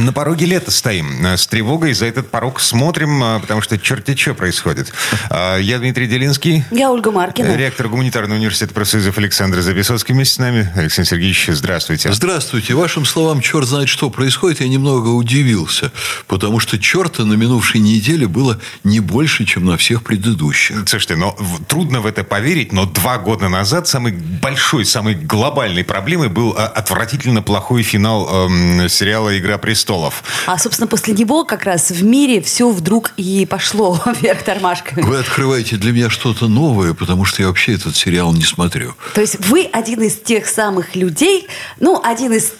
На 0.00 0.14
пороге 0.14 0.46
лета 0.46 0.70
стоим. 0.70 1.26
С 1.26 1.46
тревогой 1.46 1.92
за 1.92 2.06
этот 2.06 2.30
порог 2.30 2.60
смотрим, 2.60 3.22
а, 3.22 3.38
потому 3.38 3.60
что 3.60 3.78
черти 3.78 4.16
что 4.16 4.34
происходит. 4.34 4.92
А, 5.28 5.58
я 5.58 5.78
Дмитрий 5.78 6.06
Делинский. 6.06 6.64
Я 6.70 6.90
Ольга 6.90 7.10
Маркина. 7.10 7.54
Ректор 7.54 7.88
гуманитарного 7.88 8.38
университета 8.38 8.72
профсоюзов 8.72 9.18
Александр 9.18 9.60
Записоцкий 9.60 10.14
вместе 10.14 10.36
с 10.36 10.38
нами. 10.38 10.72
Александр 10.74 11.10
Сергеевич, 11.10 11.48
здравствуйте. 11.48 12.12
Здравствуйте. 12.12 12.72
Вашим 12.72 13.04
словам, 13.04 13.42
черт 13.42 13.66
знает, 13.66 13.90
что 13.90 14.08
происходит, 14.08 14.60
я 14.60 14.68
немного 14.68 15.08
удивился. 15.08 15.92
Потому 16.26 16.60
что 16.60 16.78
черта 16.78 17.24
на 17.24 17.34
минувшей 17.34 17.80
неделе 17.80 18.26
было 18.26 18.58
не 18.84 19.00
больше, 19.00 19.44
чем 19.44 19.66
на 19.66 19.76
всех 19.76 20.02
предыдущих. 20.02 20.88
Слушайте, 20.88 21.16
но 21.16 21.36
трудно 21.68 22.00
в 22.00 22.06
это 22.06 22.24
поверить, 22.24 22.72
но 22.72 22.86
два 22.86 23.18
года 23.18 23.50
назад 23.50 23.86
самой 23.86 24.12
большой, 24.12 24.86
самой 24.86 25.14
глобальной 25.14 25.84
проблемой 25.84 26.30
был 26.30 26.52
отвратительно 26.52 27.42
плохой 27.42 27.82
финал 27.82 28.46
эм, 28.46 28.88
сериала 28.88 29.36
«Игра 29.38 29.58
престолов» 29.58 29.89
престолов. 29.90 30.22
А, 30.46 30.58
собственно, 30.58 30.86
после 30.86 31.14
него 31.14 31.44
как 31.44 31.64
раз 31.64 31.90
в 31.90 32.04
мире 32.04 32.40
все 32.40 32.70
вдруг 32.70 33.12
и 33.16 33.46
пошло 33.46 34.00
вверх 34.20 34.42
тормашками. 34.42 35.02
Вы 35.02 35.18
открываете 35.18 35.76
для 35.76 35.92
меня 35.92 36.10
что-то 36.10 36.48
новое, 36.48 36.94
потому 36.94 37.24
что 37.24 37.42
я 37.42 37.48
вообще 37.48 37.74
этот 37.74 37.96
сериал 37.96 38.32
не 38.32 38.44
смотрю. 38.44 38.94
То 39.14 39.20
есть 39.20 39.44
вы 39.46 39.68
один 39.72 40.02
из 40.02 40.16
тех 40.16 40.46
самых 40.46 40.94
людей, 40.94 41.46
ну, 41.80 42.00
один 42.02 42.32
из 42.32 42.52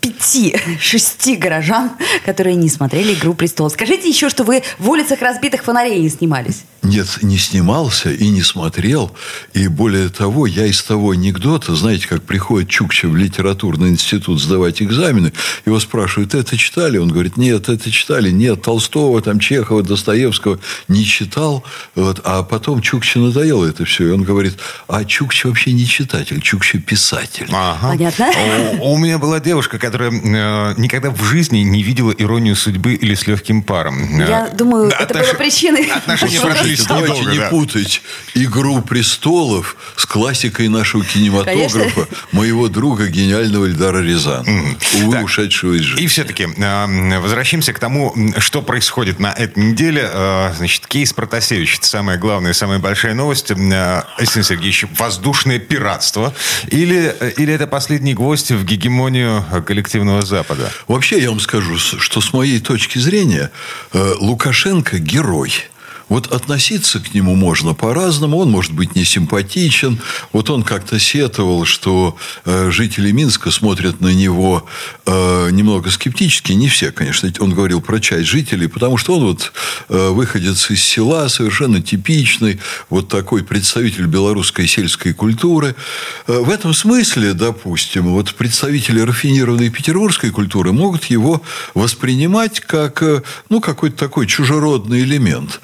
пяти-шести 0.00 1.36
горожан, 1.42 1.92
которые 2.24 2.56
не 2.56 2.68
смотрели 2.68 3.14
«Игру 3.14 3.34
престолов». 3.34 3.72
Скажите 3.72 4.08
еще, 4.08 4.28
что 4.28 4.44
вы 4.44 4.62
в 4.78 4.88
улицах 4.88 5.20
разбитых 5.20 5.64
фонарей 5.64 6.00
не 6.00 6.08
снимались. 6.08 6.64
Нет, 6.82 7.18
не 7.22 7.38
снимался 7.38 8.10
и 8.10 8.28
не 8.28 8.42
смотрел. 8.42 9.12
И 9.52 9.68
более 9.68 10.08
того, 10.08 10.46
я 10.46 10.66
из 10.66 10.82
того 10.82 11.12
анекдота, 11.12 11.76
знаете, 11.76 12.08
как 12.08 12.22
приходит 12.24 12.68
Чукча 12.68 13.06
в 13.06 13.16
литературный 13.16 13.90
институт 13.90 14.40
сдавать 14.40 14.82
экзамены, 14.82 15.32
его 15.64 15.78
спрашивают, 15.78 16.34
это 16.34 16.56
читали? 16.56 16.98
Он 16.98 17.08
говорит, 17.08 17.36
нет, 17.36 17.68
это 17.68 17.88
читали. 17.90 18.30
Нет, 18.30 18.62
Толстого, 18.62 19.22
там, 19.22 19.38
Чехова, 19.38 19.84
Достоевского 19.84 20.58
не 20.88 21.04
читал. 21.04 21.62
Вот. 21.94 22.20
А 22.24 22.42
потом 22.42 22.82
Чукче 22.82 23.20
надоело 23.20 23.64
это 23.64 23.84
все. 23.84 24.08
И 24.08 24.10
он 24.10 24.24
говорит, 24.24 24.58
а 24.88 25.04
Чукча 25.04 25.46
вообще 25.46 25.72
не 25.72 25.86
читатель, 25.86 26.40
Чукча 26.40 26.78
писатель. 26.78 27.46
Ага. 27.52 27.90
Понятно. 27.90 28.26
У, 28.80 28.94
у 28.94 28.98
меня 28.98 29.18
была 29.18 29.38
девушка, 29.38 29.78
которая 29.78 30.10
э, 30.10 30.74
никогда 30.78 31.10
в 31.10 31.22
жизни 31.22 31.58
не 31.58 31.84
видела 31.84 32.10
иронию 32.10 32.56
судьбы 32.56 32.94
или 32.94 33.14
с 33.14 33.28
легким 33.28 33.62
паром. 33.62 34.18
Я 34.18 34.48
думаю, 34.48 34.88
Отнош... 34.88 35.00
это 35.00 35.14
было 35.20 35.34
причиной. 35.34 35.84
Отношения 35.84 36.40
прошли 36.42 36.71
Давайте 36.76 37.20
недолго, 37.20 37.32
не 37.32 37.38
да. 37.38 37.48
путать 37.48 38.02
«Игру 38.34 38.82
престолов» 38.82 39.76
с 39.96 40.06
классикой 40.06 40.68
нашего 40.68 41.04
кинематографа 41.04 41.78
Конечно. 41.78 42.06
моего 42.32 42.68
друга, 42.68 43.06
гениального 43.06 43.66
Эльдара 43.66 44.02
Рязана, 44.02 44.44
mm. 44.44 45.02
увы, 45.02 45.12
так. 45.12 45.24
ушедшего 45.24 45.74
из 45.74 45.82
жизни. 45.82 46.04
И 46.04 46.06
все-таки 46.06 46.44
э, 46.44 47.18
возвращаемся 47.18 47.72
к 47.72 47.78
тому, 47.78 48.14
что 48.38 48.62
происходит 48.62 49.18
на 49.18 49.32
этой 49.32 49.62
неделе. 49.62 50.08
Э, 50.12 50.52
значит, 50.56 50.86
кейс 50.86 51.12
Протасевич. 51.12 51.78
Это 51.78 51.86
самая 51.86 52.18
главная, 52.18 52.52
самая 52.52 52.78
большая 52.78 53.14
новость. 53.14 53.50
Э, 53.50 54.02
Александр 54.16 54.48
Сергеевич, 54.48 54.86
воздушное 54.98 55.58
пиратство. 55.58 56.34
Или, 56.68 57.14
или 57.36 57.52
это 57.52 57.66
последний 57.66 58.14
гвоздь 58.14 58.50
в 58.50 58.64
гегемонию 58.64 59.44
коллективного 59.66 60.22
Запада? 60.22 60.70
Вообще, 60.88 61.20
я 61.20 61.30
вам 61.30 61.40
скажу, 61.40 61.78
что 61.78 62.20
с 62.20 62.32
моей 62.32 62.60
точки 62.60 62.98
зрения 62.98 63.50
Лукашенко– 63.92 64.98
герой– 64.98 65.52
вот 66.12 66.30
относиться 66.30 67.00
к 67.00 67.14
нему 67.14 67.34
можно 67.34 67.72
по-разному. 67.72 68.36
Он 68.36 68.50
может 68.50 68.72
быть 68.72 68.94
не 68.94 69.04
симпатичен. 69.04 69.98
Вот 70.32 70.50
он 70.50 70.62
как-то 70.62 70.98
сетовал, 70.98 71.64
что 71.64 72.18
э, 72.44 72.70
жители 72.70 73.10
Минска 73.12 73.50
смотрят 73.50 74.02
на 74.02 74.12
него 74.12 74.66
э, 75.06 75.48
немного 75.50 75.90
скептически. 75.90 76.52
Не 76.52 76.68
все, 76.68 76.92
конечно. 76.92 77.32
Он 77.40 77.54
говорил 77.54 77.80
про 77.80 77.98
часть 77.98 78.26
жителей, 78.26 78.66
потому 78.66 78.98
что 78.98 79.16
он 79.16 79.24
вот 79.24 79.52
э, 79.88 80.08
выходец 80.10 80.70
из 80.70 80.82
села, 80.82 81.28
совершенно 81.28 81.80
типичный, 81.80 82.60
вот 82.90 83.08
такой 83.08 83.42
представитель 83.42 84.04
белорусской 84.04 84.66
сельской 84.66 85.14
культуры. 85.14 85.74
Э, 86.26 86.40
в 86.40 86.50
этом 86.50 86.74
смысле, 86.74 87.32
допустим, 87.32 88.12
вот 88.12 88.34
представители 88.34 89.00
рафинированной 89.00 89.70
петербургской 89.70 90.30
культуры 90.30 90.72
могут 90.72 91.06
его 91.06 91.40
воспринимать 91.72 92.60
как 92.60 93.02
э, 93.02 93.22
ну, 93.48 93.62
какой-то 93.62 93.96
такой 93.96 94.26
чужеродный 94.26 95.00
элемент. 95.00 95.58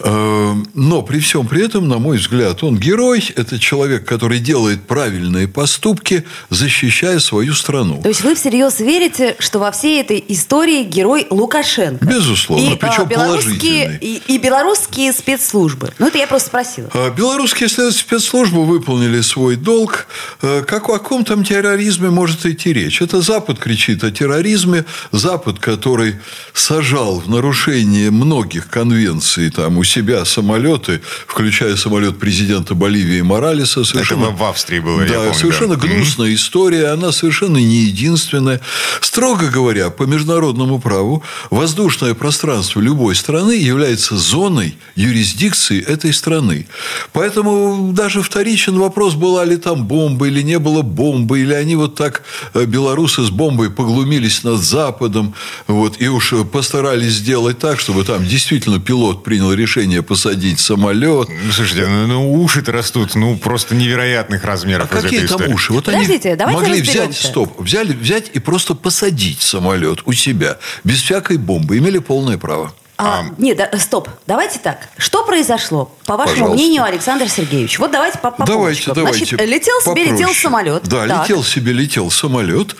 Эм, 0.00 0.66
но 0.74 1.02
при 1.02 1.20
всем 1.20 1.46
при 1.46 1.64
этом, 1.64 1.88
на 1.88 1.98
мой 1.98 2.18
взгляд, 2.18 2.62
он 2.62 2.78
герой. 2.78 3.32
Это 3.36 3.58
человек, 3.58 4.04
который 4.04 4.38
делает 4.38 4.86
правильные 4.86 5.48
поступки, 5.48 6.24
защищая 6.50 7.18
свою 7.18 7.54
страну. 7.54 8.00
То 8.02 8.08
есть 8.08 8.22
вы 8.22 8.34
всерьез 8.34 8.80
верите, 8.80 9.36
что 9.38 9.58
во 9.58 9.70
всей 9.70 10.00
этой 10.00 10.24
истории 10.28 10.82
герой 10.82 11.26
Лукашенко? 11.30 12.04
Безусловно, 12.04 12.74
и, 12.74 12.76
причем 12.76 13.02
а, 13.02 13.04
белорусские, 13.04 13.98
и, 14.00 14.22
и 14.26 14.38
белорусские 14.38 15.12
спецслужбы. 15.12 15.92
Ну, 15.98 16.08
это 16.08 16.18
я 16.18 16.26
просто 16.26 16.48
спросила. 16.48 16.90
А, 16.92 17.10
белорусские 17.10 17.68
спецслужбы 17.68 18.64
выполнили 18.64 19.20
свой 19.20 19.56
долг. 19.56 20.06
А, 20.42 20.62
как 20.62 20.88
о 20.88 20.98
каком 20.98 21.24
там 21.24 21.44
терроризме 21.44 22.10
может 22.10 22.46
идти 22.46 22.72
речь? 22.72 23.00
Это 23.00 23.20
Запад 23.20 23.58
кричит 23.58 24.04
о 24.04 24.10
терроризме. 24.10 24.84
Запад, 25.12 25.58
который 25.58 26.16
сажал 26.52 27.20
в 27.20 27.28
нарушение 27.28 28.10
многих 28.10 28.68
конвенций 28.68 29.50
там, 29.50 29.73
там 29.74 29.78
у 29.78 29.84
себя 29.84 30.24
самолеты, 30.24 31.00
включая 31.26 31.76
самолет 31.76 32.18
президента 32.18 32.74
Боливии 32.74 33.22
Моралеса. 33.22 33.84
Совершенно, 33.84 34.26
Это 34.26 34.36
в 34.36 34.44
Австрии 34.44 34.80
было, 34.80 35.04
Да, 35.04 35.14
помню, 35.14 35.34
совершенно 35.34 35.76
да. 35.76 35.86
гнусная 35.86 36.30
mm-hmm. 36.30 36.34
история. 36.34 36.86
Она 36.92 37.12
совершенно 37.12 37.58
не 37.58 37.84
единственная. 37.86 38.60
Строго 39.00 39.48
говоря, 39.48 39.90
по 39.90 40.04
международному 40.04 40.78
праву, 40.78 41.22
воздушное 41.50 42.14
пространство 42.14 42.80
любой 42.80 43.14
страны 43.14 43.52
является 43.52 44.16
зоной 44.16 44.76
юрисдикции 44.96 45.82
этой 45.82 46.12
страны. 46.12 46.66
Поэтому 47.12 47.92
даже 47.92 48.22
вторичен 48.22 48.78
вопрос, 48.78 49.14
была 49.14 49.44
ли 49.44 49.56
там 49.56 49.84
бомба 49.84 50.28
или 50.28 50.42
не 50.42 50.58
было 50.58 50.82
бомбы, 50.82 51.40
или 51.40 51.54
они 51.54 51.76
вот 51.76 51.96
так, 51.96 52.22
э, 52.54 52.64
белорусы 52.64 53.22
с 53.22 53.30
бомбой 53.30 53.70
поглумились 53.70 54.44
над 54.44 54.60
Западом, 54.60 55.34
вот, 55.66 56.00
и 56.00 56.08
уж 56.08 56.34
постарались 56.52 57.14
сделать 57.14 57.58
так, 57.58 57.80
чтобы 57.80 58.04
там 58.04 58.26
действительно 58.26 58.78
пилот 58.80 59.24
принял 59.24 59.53
решение 59.54 60.02
посадить 60.02 60.60
самолет. 60.60 61.28
Слушайте, 61.52 61.86
ну, 61.86 62.06
ну 62.06 62.42
уши-то 62.42 62.72
растут, 62.72 63.14
ну, 63.14 63.36
просто 63.36 63.74
невероятных 63.74 64.44
размеров. 64.44 64.88
А 64.90 65.02
какие 65.02 65.26
там 65.26 65.48
уши? 65.48 65.72
Вот 65.72 65.84
Подождите, 65.84 66.30
они 66.30 66.38
давайте 66.38 66.60
могли 66.60 66.80
разберемся. 66.80 67.08
взять, 67.08 67.30
стоп, 67.30 67.60
взяли, 67.60 67.92
взять 67.92 68.30
и 68.32 68.38
просто 68.38 68.74
посадить 68.74 69.42
самолет 69.42 70.00
у 70.06 70.12
себя, 70.12 70.58
без 70.84 71.00
всякой 71.00 71.36
бомбы, 71.36 71.78
имели 71.78 71.98
полное 71.98 72.38
право. 72.38 72.74
А, 72.96 73.20
а, 73.20 73.34
нет, 73.38 73.56
да, 73.56 73.76
стоп. 73.78 74.08
Давайте 74.26 74.60
так. 74.60 74.88
Что 74.98 75.24
произошло, 75.24 75.92
по 76.06 76.16
вашему 76.16 76.34
Пожалуйста. 76.34 76.54
мнению, 76.54 76.84
Александр 76.84 77.28
Сергеевич? 77.28 77.80
Вот 77.80 77.90
давайте 77.90 78.18
по, 78.18 78.30
по 78.30 78.46
Давайте, 78.46 78.92
давайте. 78.92 79.26
Значит, 79.26 79.40
летел 79.40 79.80
себе, 79.80 79.94
попроще. 79.94 80.12
летел 80.12 80.34
самолет. 80.34 80.82
Да, 80.84 81.06
так. 81.08 81.22
летел 81.22 81.42
себе, 81.42 81.72
летел 81.72 82.10
самолет. 82.12 82.76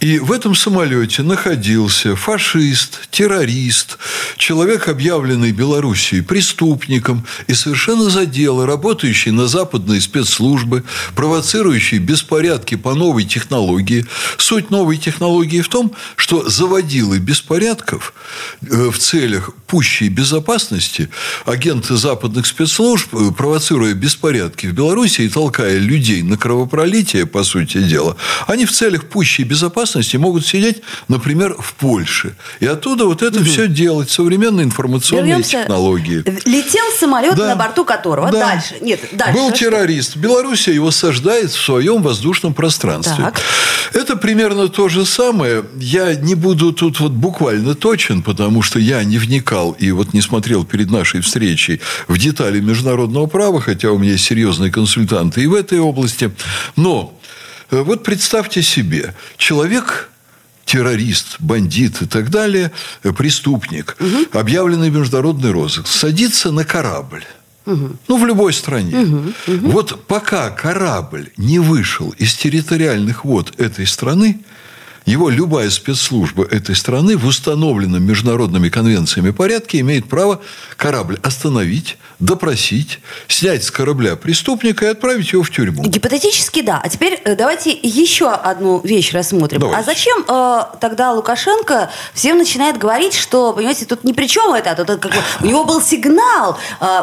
И 0.00 0.18
в 0.18 0.32
этом 0.32 0.54
самолете 0.54 1.22
находился 1.22 2.16
фашист, 2.16 3.10
террорист, 3.10 3.98
человек, 4.38 4.88
объявленный 4.88 5.52
Белоруссией 5.52 6.22
преступником 6.22 7.26
и 7.46 7.52
совершенно 7.52 8.08
за 8.08 8.24
дело, 8.24 8.66
работающий 8.66 9.32
на 9.32 9.48
западные 9.48 10.00
спецслужбы, 10.00 10.84
провоцирующий 11.14 11.98
беспорядки 11.98 12.76
по 12.76 12.94
новой 12.94 13.24
технологии. 13.24 14.06
Суть 14.38 14.70
новой 14.70 14.96
технологии 14.96 15.60
в 15.60 15.68
том, 15.68 15.92
что 16.16 16.48
заводилы 16.48 17.18
беспорядков 17.18 18.14
э, 18.62 18.90
в 18.90 18.98
целях 18.98 19.50
пущей 19.68 20.08
безопасности 20.08 21.10
агенты 21.44 21.96
западных 21.96 22.46
спецслужб, 22.46 23.14
э, 23.14 23.30
провоцируя 23.36 23.94
беспорядки 23.94 24.66
в 24.66 24.72
Беларуси 24.72 25.20
и 25.20 25.28
толкая 25.28 25.78
людей 25.78 26.22
на 26.22 26.36
кровопролитие, 26.36 27.26
по 27.26 27.44
сути 27.44 27.82
дела, 27.82 28.16
они 28.46 28.64
в 28.64 28.72
целях 28.72 29.04
пущей 29.04 29.44
безопасности 29.44 30.16
могут 30.16 30.46
сидеть, 30.46 30.78
например, 31.08 31.54
в 31.58 31.74
Польше. 31.74 32.34
И 32.60 32.66
оттуда 32.66 33.04
вот 33.04 33.22
это 33.22 33.40
угу. 33.40 33.46
все 33.46 33.68
делать. 33.68 34.10
Современные 34.10 34.64
информационные 34.64 35.28
Вернемся. 35.28 35.60
технологии. 35.60 36.24
Летел 36.46 36.84
самолет, 36.98 37.36
да. 37.36 37.48
на 37.48 37.56
борту 37.56 37.84
которого 37.84 38.32
да. 38.32 38.40
дальше. 38.40 38.76
Нет, 38.80 39.00
дальше. 39.12 39.34
Был 39.34 39.52
террорист. 39.52 40.16
Белоруссия 40.16 40.72
его 40.72 40.90
саждает 40.90 41.50
в 41.50 41.62
своем 41.62 42.02
воздушном 42.02 42.54
пространстве. 42.54 43.24
Так. 43.24 43.40
Это 43.92 44.16
примерно 44.16 44.68
то 44.68 44.88
же 44.88 45.04
самое. 45.04 45.64
Я 45.76 46.14
не 46.14 46.34
буду 46.34 46.72
тут 46.72 47.00
вот 47.00 47.12
буквально 47.12 47.74
точен, 47.74 48.22
потому 48.22 48.62
что 48.62 48.78
я 48.78 49.04
не 49.04 49.18
вникал 49.18 49.57
вникал 49.58 49.72
и 49.78 49.90
вот 49.90 50.14
не 50.14 50.20
смотрел 50.20 50.64
перед 50.64 50.90
нашей 50.90 51.20
встречей 51.20 51.80
в 52.06 52.18
детали 52.18 52.60
международного 52.60 53.26
права, 53.26 53.60
хотя 53.60 53.90
у 53.90 53.98
меня 53.98 54.12
есть 54.12 54.24
серьезные 54.24 54.70
консультанты 54.70 55.42
и 55.42 55.46
в 55.46 55.54
этой 55.54 55.78
области. 55.78 56.30
Но 56.76 57.18
э, 57.70 57.82
вот 57.82 58.04
представьте 58.04 58.62
себе, 58.62 59.14
человек 59.36 60.10
террорист, 60.64 61.36
бандит 61.38 62.02
и 62.02 62.06
так 62.06 62.30
далее, 62.30 62.70
э, 63.02 63.12
преступник, 63.12 63.96
угу. 64.00 64.38
объявленный 64.38 64.90
международный 64.90 65.50
розыск, 65.50 65.86
садится 65.86 66.50
на 66.52 66.64
корабль. 66.64 67.24
Угу. 67.66 67.96
Ну, 68.08 68.16
в 68.16 68.26
любой 68.26 68.52
стране. 68.52 68.96
Угу, 68.96 69.16
угу. 69.16 69.70
Вот 69.70 70.06
пока 70.06 70.50
корабль 70.50 71.30
не 71.36 71.58
вышел 71.58 72.14
из 72.18 72.34
территориальных 72.34 73.24
вод 73.24 73.52
этой 73.58 73.86
страны, 73.86 74.40
его 75.08 75.30
любая 75.30 75.70
спецслужба 75.70 76.44
этой 76.44 76.76
страны 76.76 77.16
в 77.16 77.24
установленном 77.24 78.02
международными 78.02 78.68
конвенциями 78.68 79.30
порядке 79.30 79.80
имеет 79.80 80.06
право 80.06 80.42
корабль 80.76 81.18
остановить, 81.22 81.96
допросить, 82.18 83.00
снять 83.28 83.64
с 83.64 83.70
корабля 83.70 84.16
преступника 84.16 84.86
и 84.86 84.88
отправить 84.88 85.32
его 85.32 85.42
в 85.42 85.50
тюрьму. 85.50 85.84
Гипотетически 85.84 86.62
да. 86.62 86.80
А 86.82 86.88
теперь 86.88 87.20
э, 87.24 87.36
давайте 87.36 87.70
еще 87.70 88.30
одну 88.30 88.80
вещь 88.80 89.12
рассмотрим. 89.12 89.60
Давайте. 89.60 89.80
А 89.80 89.84
зачем 89.84 90.24
э, 90.26 90.78
тогда 90.80 91.12
Лукашенко 91.12 91.90
всем 92.14 92.38
начинает 92.38 92.78
говорить, 92.78 93.14
что, 93.14 93.52
понимаете, 93.52 93.84
тут 93.84 94.04
ни 94.04 94.12
при 94.12 94.26
чем 94.26 94.52
это, 94.54 94.72
а 94.72 94.74
тут 94.74 95.00
как 95.00 95.12
бы, 95.12 95.18
у 95.40 95.46
него 95.46 95.64
был 95.64 95.80
сигнал, 95.80 96.58
э, 96.80 97.02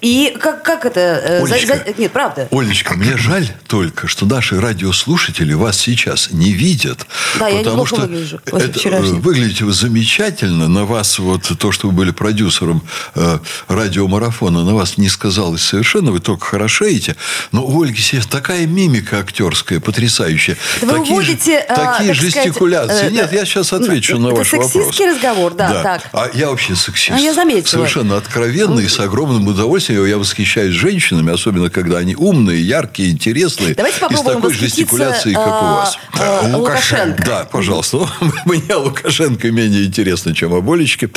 и 0.00 0.36
как, 0.38 0.64
как 0.64 0.84
это... 0.84 1.00
Э, 1.00 1.42
Олечка, 1.42 1.76
за, 1.86 1.94
нет, 1.96 2.12
правда. 2.12 2.48
Олечка, 2.50 2.94
мне 2.94 3.16
жаль 3.16 3.48
только, 3.68 4.06
что 4.06 4.26
наши 4.26 4.60
радиослушатели 4.60 5.54
вас 5.54 5.78
сейчас 5.78 6.30
не 6.32 6.52
видят. 6.52 7.06
Да, 7.38 7.48
я 7.48 7.60
неплохо 7.60 7.96
что 7.96 8.06
выгляжу 8.06 8.40
это, 8.44 8.88
э, 8.88 9.00
Выглядите 9.00 9.64
вы 9.64 9.72
замечательно. 9.72 10.68
На 10.68 10.84
вас 10.84 11.18
вот 11.18 11.52
то, 11.58 11.72
что 11.72 11.88
вы 11.88 11.94
были 11.94 12.10
продюсером 12.10 12.82
э, 13.14 13.38
радиомарафона, 13.68 14.41
на 14.50 14.74
вас 14.74 14.98
не 14.98 15.08
сказалось 15.08 15.62
совершенно. 15.62 16.12
Вы 16.12 16.20
только 16.20 16.44
хорошеете. 16.46 17.16
Но 17.52 17.64
у 17.64 17.82
Ольги 17.82 18.00
Сеев 18.00 18.26
такая 18.26 18.66
мимика 18.66 19.18
актерская, 19.20 19.80
потрясающая. 19.80 20.56
Да 20.80 20.88
такие 20.88 21.02
вы 21.02 21.22
уводите, 21.22 21.60
же, 21.60 21.66
такие 21.68 22.10
э, 22.10 22.14
жестикуляции. 22.14 22.94
Сказать, 22.94 23.12
Нет, 23.12 23.32
я 23.32 23.44
сейчас 23.44 23.72
отвечу 23.72 24.18
на 24.18 24.30
ваш 24.30 24.52
вопрос. 24.52 24.72
сексистский 24.72 25.10
разговор, 25.10 25.54
да, 25.54 25.72
да. 25.72 25.82
Так. 25.82 26.02
А 26.12 26.30
я 26.34 26.50
вообще 26.50 26.74
сексист. 26.74 27.12
А 27.12 27.18
я 27.18 27.34
заметила. 27.34 27.70
Совершенно 27.70 28.16
откровенный, 28.16 28.88
с 28.88 28.98
огромным 29.00 29.46
удовольствием. 29.46 30.04
Я 30.06 30.18
восхищаюсь 30.18 30.74
женщинами, 30.74 31.32
особенно 31.32 31.70
когда 31.70 31.98
они 31.98 32.14
умные, 32.14 32.62
яркие, 32.66 33.10
интересные. 33.10 33.74
Давайте 33.74 34.00
попробуем 34.00 34.38
и 34.38 34.40
с 34.40 34.42
такой 34.42 34.54
жестикуляцией, 34.54 35.34
как 35.34 35.46
у 35.46 35.66
вас. 35.66 35.98
Лукашенко. 36.12 36.56
Лукашенко. 36.56 37.24
Да, 37.24 37.44
пожалуйста. 37.44 38.08
Мне 38.44 38.74
Лукашенко 38.74 39.50
менее 39.50 39.84
интересно, 39.84 40.34
чем 40.34 40.54
Аболечки. 40.54 41.10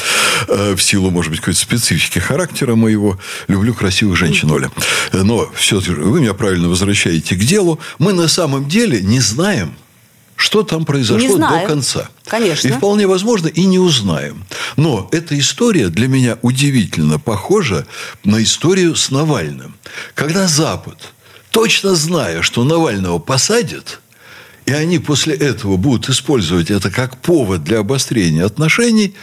Э, 0.48 0.76
в 0.76 0.82
силу, 0.82 1.12
может 1.12 1.32
быть, 1.32 1.40
какой-то 1.40 1.60
специфики 1.60 2.20
характера 2.20 2.76
моего. 2.76 3.15
Люблю 3.48 3.74
красивых 3.74 4.18
женщин, 4.18 4.52
Оля. 4.52 4.72
Но 5.14 5.50
все 5.56 5.80
вы 5.80 6.22
меня 6.22 6.34
правильно 6.34 6.70
возвращаете 6.70 7.36
к 7.36 7.40
делу. 7.40 7.80
Мы 8.00 8.14
на 8.14 8.28
самом 8.28 8.68
деле 8.68 9.02
не 9.02 9.20
знаем, 9.20 9.76
что 10.36 10.64
там 10.64 10.86
произошло 10.86 11.38
до 11.38 11.66
конца. 11.68 12.10
Конечно. 12.26 12.68
И 12.68 12.72
вполне 12.72 13.08
возможно, 13.08 13.48
и 13.48 13.66
не 13.66 13.80
узнаем. 13.80 14.46
Но 14.76 15.08
эта 15.12 15.38
история 15.40 15.90
для 15.90 16.08
меня 16.08 16.38
удивительно 16.42 17.20
похожа 17.20 17.86
на 18.24 18.44
историю 18.44 18.96
с 18.96 19.12
Навальным. 19.12 19.76
Когда 20.14 20.48
Запад, 20.48 21.14
точно 21.52 21.96
зная, 21.96 22.42
что 22.42 22.64
Навального 22.64 23.20
посадят, 23.20 24.02
и 24.66 24.72
они 24.72 25.00
после 25.00 25.36
этого 25.36 25.78
будут 25.78 26.10
использовать 26.10 26.72
это 26.72 26.90
как 26.90 27.18
повод 27.18 27.64
для 27.64 27.80
обострения 27.80 28.44
отношений, 28.44 29.14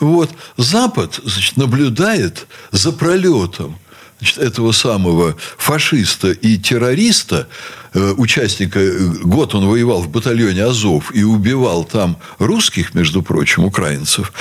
вот, 0.00 0.30
Запад 0.56 1.20
значит, 1.24 1.56
наблюдает 1.56 2.46
за 2.72 2.92
пролетом 2.92 3.78
значит, 4.18 4.38
этого 4.38 4.72
самого 4.72 5.36
фашиста 5.56 6.30
и 6.32 6.56
террориста, 6.56 7.48
э, 7.94 8.14
участника, 8.16 8.80
э, 8.80 8.98
год 9.22 9.54
он 9.54 9.66
воевал 9.66 10.02
в 10.02 10.08
батальоне 10.08 10.64
Азов 10.64 11.14
и 11.14 11.22
убивал 11.22 11.84
там 11.84 12.18
русских, 12.38 12.94
между 12.94 13.22
прочим, 13.22 13.64
украинцев. 13.64 14.32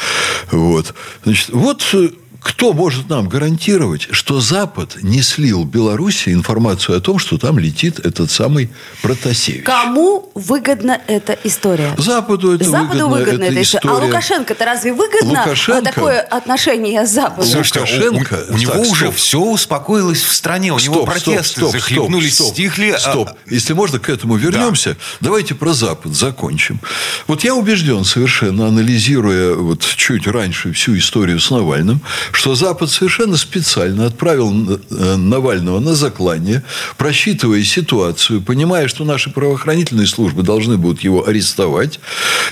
Вот, 0.51 0.95
значит, 1.23 1.49
вот 1.49 1.87
э, 1.93 2.09
кто 2.47 2.71
может 2.71 3.09
нам 3.09 3.27
гарантировать, 3.27 4.07
что 4.11 4.39
Запад 4.39 4.99
не 5.01 5.21
слил 5.21 5.65
Беларуси 5.65 6.29
информацию 6.29 6.97
о 6.97 7.01
том, 7.01 7.19
что 7.19 7.37
там 7.37 7.59
летит 7.59 7.99
этот 7.99 8.31
самый 8.31 8.69
Протасевич? 9.01 9.63
Кому 9.63 10.31
выгодна 10.33 11.01
эта 11.07 11.37
история? 11.43 11.93
Западу 11.97 12.53
это 12.53 12.63
Западу 12.63 13.09
выгодна, 13.09 13.17
выгодна 13.17 13.43
эта 13.43 13.61
история. 13.61 13.89
А 13.89 14.05
Лукашенко-то 14.05 14.63
разве 14.63 14.93
выгодно 14.93 15.41
Лукашенко... 15.41 15.81
такое 15.83 16.21
отношение 16.21 17.05
с 17.05 17.11
Западом? 17.11 17.43
Слушайте, 17.43 17.79
Лукашенко... 17.81 18.45
у, 18.47 18.53
у, 18.53 18.55
у 18.55 18.57
него 18.57 18.71
так, 18.71 18.87
уже 18.87 19.11
все 19.11 19.41
успокоилось 19.41 20.21
в 20.21 20.33
стране. 20.33 20.71
У 20.71 20.79
стоп, 20.79 20.95
него 20.95 21.05
протесты 21.05 21.43
стоп, 21.43 21.69
стоп, 21.69 21.71
захлебнулись, 21.73 22.35
стоп, 22.35 22.53
стихли. 22.53 22.91
А 22.91 22.99
стоп. 22.99 23.27
А... 23.29 23.35
Если 23.53 23.73
можно, 23.73 23.99
к 23.99 24.09
этому 24.09 24.37
вернемся. 24.37 24.91
Да. 24.91 25.27
Давайте 25.27 25.53
про 25.53 25.73
Запад 25.73 26.15
закончим. 26.15 26.79
Вот 27.27 27.43
я 27.43 27.55
убежден 27.55 28.05
совершенно, 28.05 28.67
анализируя 28.67 29.53
вот 29.53 29.83
чуть 29.83 30.27
раньше 30.27 30.71
всю 30.71 30.97
историю 30.97 31.41
с 31.41 31.51
Навальным, 31.51 31.99
что 32.37 32.53
Запад 32.53 32.91
совершенно 32.91 33.35
специально 33.35 34.05
отправил 34.05 34.51
э, 34.69 35.15
Навального 35.15 35.79
на 35.79 35.95
заклание, 35.95 36.63
просчитывая 36.95 37.63
ситуацию, 37.63 38.43
понимая, 38.43 38.87
что 38.87 39.05
наши 39.05 39.31
правоохранительные 39.31 40.05
службы 40.05 40.43
должны 40.43 40.77
будут 40.77 41.01
его 41.01 41.27
арестовать. 41.27 41.99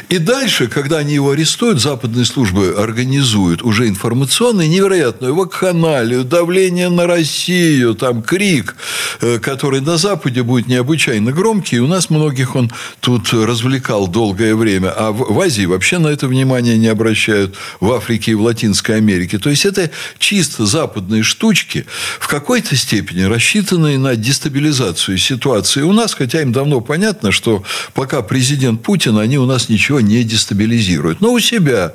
И 0.10 0.18
дальше, 0.18 0.68
когда 0.68 0.98
они 0.98 1.14
его 1.14 1.30
арестуют, 1.30 1.82
западные 1.82 2.26
службы 2.26 2.74
организуют 2.76 3.62
уже 3.62 3.88
информационную 3.88 4.68
невероятную 4.70 5.36
вакханалию, 5.36 6.24
давление 6.24 6.90
на 6.90 7.06
Россию, 7.06 7.94
там 7.94 8.24
крик, 8.24 8.76
э, 9.22 9.38
который 9.38 9.82
на 9.82 9.98
Западе 9.98 10.42
будет 10.42 10.68
необычайно 10.68 11.32
громкий. 11.32 11.80
У 11.80 11.86
нас 11.86 12.10
многих 12.10 12.56
он 12.56 12.72
тут 13.02 13.32
развлекал 13.34 14.08
долгое 14.08 14.56
время, 14.56 14.90
а 14.90 15.12
в 15.12 15.40
Азии 15.40 15.66
вообще 15.66 16.00
на 16.00 16.08
это 16.08 16.28
внимание 16.28 16.76
не 16.80 16.88
обращают, 16.88 17.54
в 17.80 17.92
Африке 17.92 18.32
и 18.32 18.36
в 18.36 18.42
Латинской 18.42 18.98
Америке. 18.98 19.38
То 19.38 19.52
есть, 19.52 19.64
это 19.66 19.76
это 19.76 19.92
чисто 20.20 20.66
западные 20.66 21.24
штучки, 21.24 21.86
в 22.20 22.28
какой-то 22.28 22.76
степени 22.76 23.24
рассчитанные 23.24 23.98
на 23.98 24.16
дестабилизацию 24.16 25.18
ситуации 25.18 25.82
у 25.82 25.92
нас, 25.92 26.14
хотя 26.14 26.42
им 26.42 26.52
давно 26.52 26.82
понятно, 26.82 27.32
что 27.32 27.64
пока 27.94 28.22
президент 28.22 28.84
Путин, 28.84 29.18
они 29.18 29.38
у 29.38 29.46
нас 29.46 29.70
ничего 29.70 30.00
не 30.00 30.24
дестабилизируют. 30.24 31.22
Но 31.22 31.34
у 31.34 31.40
себя, 31.40 31.94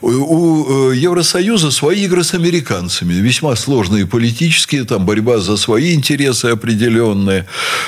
у 0.00 0.90
э, 0.90 0.96
Евросоюза 0.96 1.70
свои 1.70 2.04
игры 2.04 2.24
с 2.24 2.34
американцами, 2.34 3.14
весьма 3.14 3.56
сложные 3.56 4.06
политические, 4.06 4.84
там 4.84 5.06
борьба 5.06 5.38
за 5.38 5.56
свои 5.56 5.94
интересы 5.94 6.46
определенные. 6.46 7.46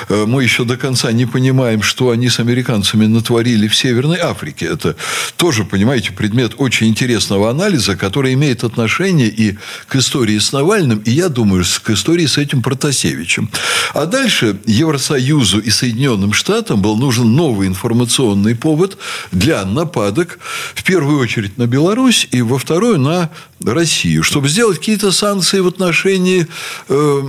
Э, 0.09 0.25
мы 0.27 0.43
еще 0.43 0.63
до 0.63 0.77
конца 0.77 1.11
не 1.11 1.25
понимаем, 1.25 1.81
что 1.81 2.09
они 2.09 2.29
с 2.29 2.39
американцами 2.39 3.05
натворили 3.05 3.67
в 3.67 3.75
Северной 3.75 4.19
Африке. 4.19 4.65
Это 4.65 4.95
тоже, 5.35 5.63
понимаете, 5.63 6.11
предмет 6.11 6.53
очень 6.57 6.87
интересного 6.87 7.49
анализа, 7.49 7.95
который 7.95 8.33
имеет 8.33 8.63
отношение 8.63 9.16
и 9.25 9.57
к 9.87 9.95
истории 9.95 10.37
с 10.37 10.51
Навальным, 10.51 10.99
и, 10.99 11.11
я 11.11 11.29
думаю, 11.29 11.63
к 11.83 11.89
истории 11.89 12.25
с 12.25 12.37
этим 12.37 12.61
Протасевичем. 12.61 13.49
А 13.93 14.05
дальше 14.05 14.59
Евросоюзу 14.65 15.59
и 15.59 15.69
Соединенным 15.69 16.33
Штатам 16.33 16.81
был 16.81 16.97
нужен 16.97 17.35
новый 17.35 17.67
информационный 17.67 18.55
повод 18.55 18.97
для 19.31 19.65
нападок, 19.65 20.39
в 20.75 20.83
первую 20.83 21.19
очередь 21.19 21.57
на 21.57 21.67
Беларусь, 21.67 22.27
и 22.31 22.41
во 22.41 22.57
вторую 22.57 22.99
на 22.99 23.29
Россию, 23.63 24.23
чтобы 24.23 24.49
сделать 24.49 24.79
какие-то 24.79 25.11
санкции 25.11 25.59
в 25.59 25.67
отношении 25.67 26.47
э, 26.89 27.21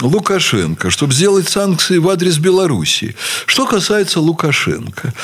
Лукашенко, 0.00 0.90
чтобы 0.90 1.14
сделать 1.14 1.48
санкции 1.48 1.98
в 1.98 2.08
адрес 2.08 2.38
Белоруссии. 2.38 3.14
Что 3.46 3.66
касается 3.66 4.20
Лукашенко. 4.20 5.14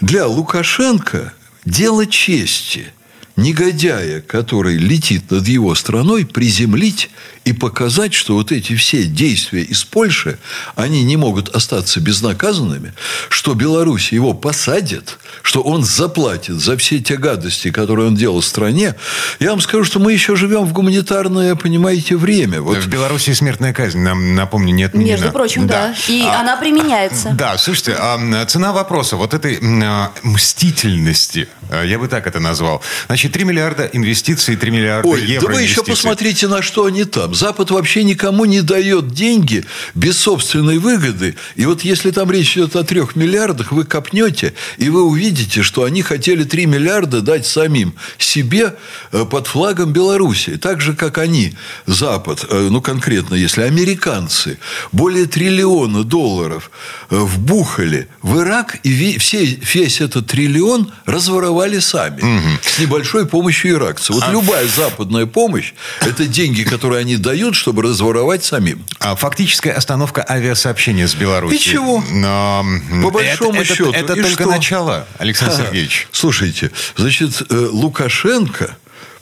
Для 0.00 0.26
Лукашенко 0.26 1.32
дело 1.64 2.06
чести– 2.06 2.92
негодяя, 3.36 4.20
который 4.20 4.76
летит 4.76 5.30
над 5.30 5.48
его 5.48 5.74
страной, 5.74 6.26
приземлить 6.26 7.10
и 7.44 7.52
показать, 7.52 8.14
что 8.14 8.34
вот 8.34 8.52
эти 8.52 8.76
все 8.76 9.04
действия 9.04 9.62
из 9.62 9.84
Польши, 9.84 10.38
они 10.76 11.02
не 11.02 11.16
могут 11.16 11.48
остаться 11.48 12.00
безнаказанными, 12.00 12.92
что 13.28 13.54
Беларусь 13.54 14.12
его 14.12 14.32
посадит, 14.32 15.18
что 15.42 15.62
он 15.62 15.82
заплатит 15.82 16.60
за 16.60 16.76
все 16.76 17.00
те 17.00 17.16
гадости, 17.16 17.70
которые 17.70 18.08
он 18.08 18.14
делал 18.14 18.40
в 18.40 18.44
стране. 18.44 18.94
Я 19.40 19.50
вам 19.50 19.60
скажу, 19.60 19.84
что 19.84 19.98
мы 19.98 20.12
еще 20.12 20.36
живем 20.36 20.64
в 20.64 20.72
гуманитарное, 20.72 21.54
понимаете, 21.56 22.16
время. 22.16 22.60
Вот. 22.60 22.78
В 22.78 22.88
Беларуси 22.88 23.32
смертная 23.32 23.72
казнь, 23.72 23.98
нам, 23.98 24.34
напомню, 24.34 24.72
не 24.72 24.84
отменена. 24.84 25.10
Между 25.12 25.32
прочим, 25.32 25.66
да. 25.66 25.88
да. 25.88 25.94
И 26.12 26.22
а, 26.22 26.40
она 26.40 26.56
применяется. 26.56 27.30
Да, 27.30 27.58
слушайте, 27.58 27.96
а 27.98 28.46
цена 28.46 28.72
вопроса 28.72 29.16
вот 29.16 29.34
этой 29.34 29.58
а, 29.62 30.12
мстительности, 30.22 31.48
а, 31.70 31.82
я 31.82 31.98
бы 31.98 32.06
так 32.06 32.26
это 32.26 32.38
назвал. 32.38 32.82
Значит, 33.06 33.32
3 33.32 33.44
миллиарда 33.44 33.90
инвестиций, 33.92 34.56
3 34.56 34.70
миллиарда 34.70 35.08
Ой, 35.08 35.24
евро 35.24 35.48
да 35.48 35.54
вы 35.54 35.62
еще 35.62 35.82
посмотрите, 35.82 36.46
на 36.46 36.62
что 36.62 36.84
они 36.84 37.04
там 37.04 37.31
там. 37.32 37.34
Запад 37.34 37.70
вообще 37.70 38.04
никому 38.04 38.44
не 38.44 38.62
дает 38.62 39.12
деньги 39.12 39.64
без 39.94 40.18
собственной 40.18 40.78
выгоды. 40.78 41.34
И 41.56 41.66
вот 41.66 41.82
если 41.82 42.10
там 42.10 42.30
речь 42.30 42.56
идет 42.56 42.76
о 42.76 42.84
трех 42.84 43.16
миллиардах, 43.16 43.72
вы 43.72 43.84
копнете, 43.84 44.54
и 44.78 44.88
вы 44.88 45.02
увидите, 45.02 45.62
что 45.62 45.84
они 45.84 46.02
хотели 46.02 46.44
3 46.44 46.66
миллиарда 46.66 47.20
дать 47.20 47.46
самим 47.46 47.94
себе 48.18 48.74
э, 49.12 49.24
под 49.24 49.46
флагом 49.46 49.92
Беларуси. 49.92 50.56
Так 50.56 50.80
же, 50.80 50.94
как 50.94 51.18
они, 51.18 51.54
Запад, 51.86 52.46
э, 52.48 52.68
ну, 52.70 52.80
конкретно, 52.80 53.34
если 53.34 53.62
американцы, 53.62 54.58
более 54.92 55.26
триллиона 55.26 56.04
долларов 56.04 56.70
э, 57.10 57.16
вбухали 57.16 58.08
в 58.22 58.38
Ирак, 58.38 58.78
и 58.82 59.18
все, 59.18 59.44
весь 59.44 60.00
этот 60.00 60.26
триллион 60.26 60.92
разворовали 61.06 61.78
сами. 61.80 62.22
Угу. 62.22 62.48
С 62.62 62.78
небольшой 62.78 63.26
помощью 63.26 63.72
иракцев. 63.72 64.16
Вот 64.16 64.24
а... 64.26 64.32
любая 64.32 64.66
западная 64.66 65.26
помощь– 65.26 65.72
это 66.00 66.26
деньги, 66.26 66.62
которые 66.62 67.00
они 67.00 67.16
дают, 67.22 67.54
чтобы 67.54 67.82
разворовать 67.82 68.44
самим. 68.44 68.84
А 68.98 69.16
фактическая 69.16 69.72
остановка 69.72 70.24
авиасообщения 70.28 71.08
с 71.08 71.14
Беларусью. 71.14 71.58
И 71.58 71.62
чего? 71.62 72.04
Но... 72.10 72.64
По 73.02 73.10
большому 73.10 73.54
это, 73.54 73.64
счету. 73.64 73.92
Это, 73.92 74.12
это 74.12 74.22
только 74.22 74.42
что? 74.42 74.50
начало, 74.50 75.06
Александр 75.18 75.64
Сергеевич. 75.66 76.08
Слушайте, 76.12 76.70
значит, 76.96 77.42
э, 77.48 77.68
Лукашенко 77.70 78.76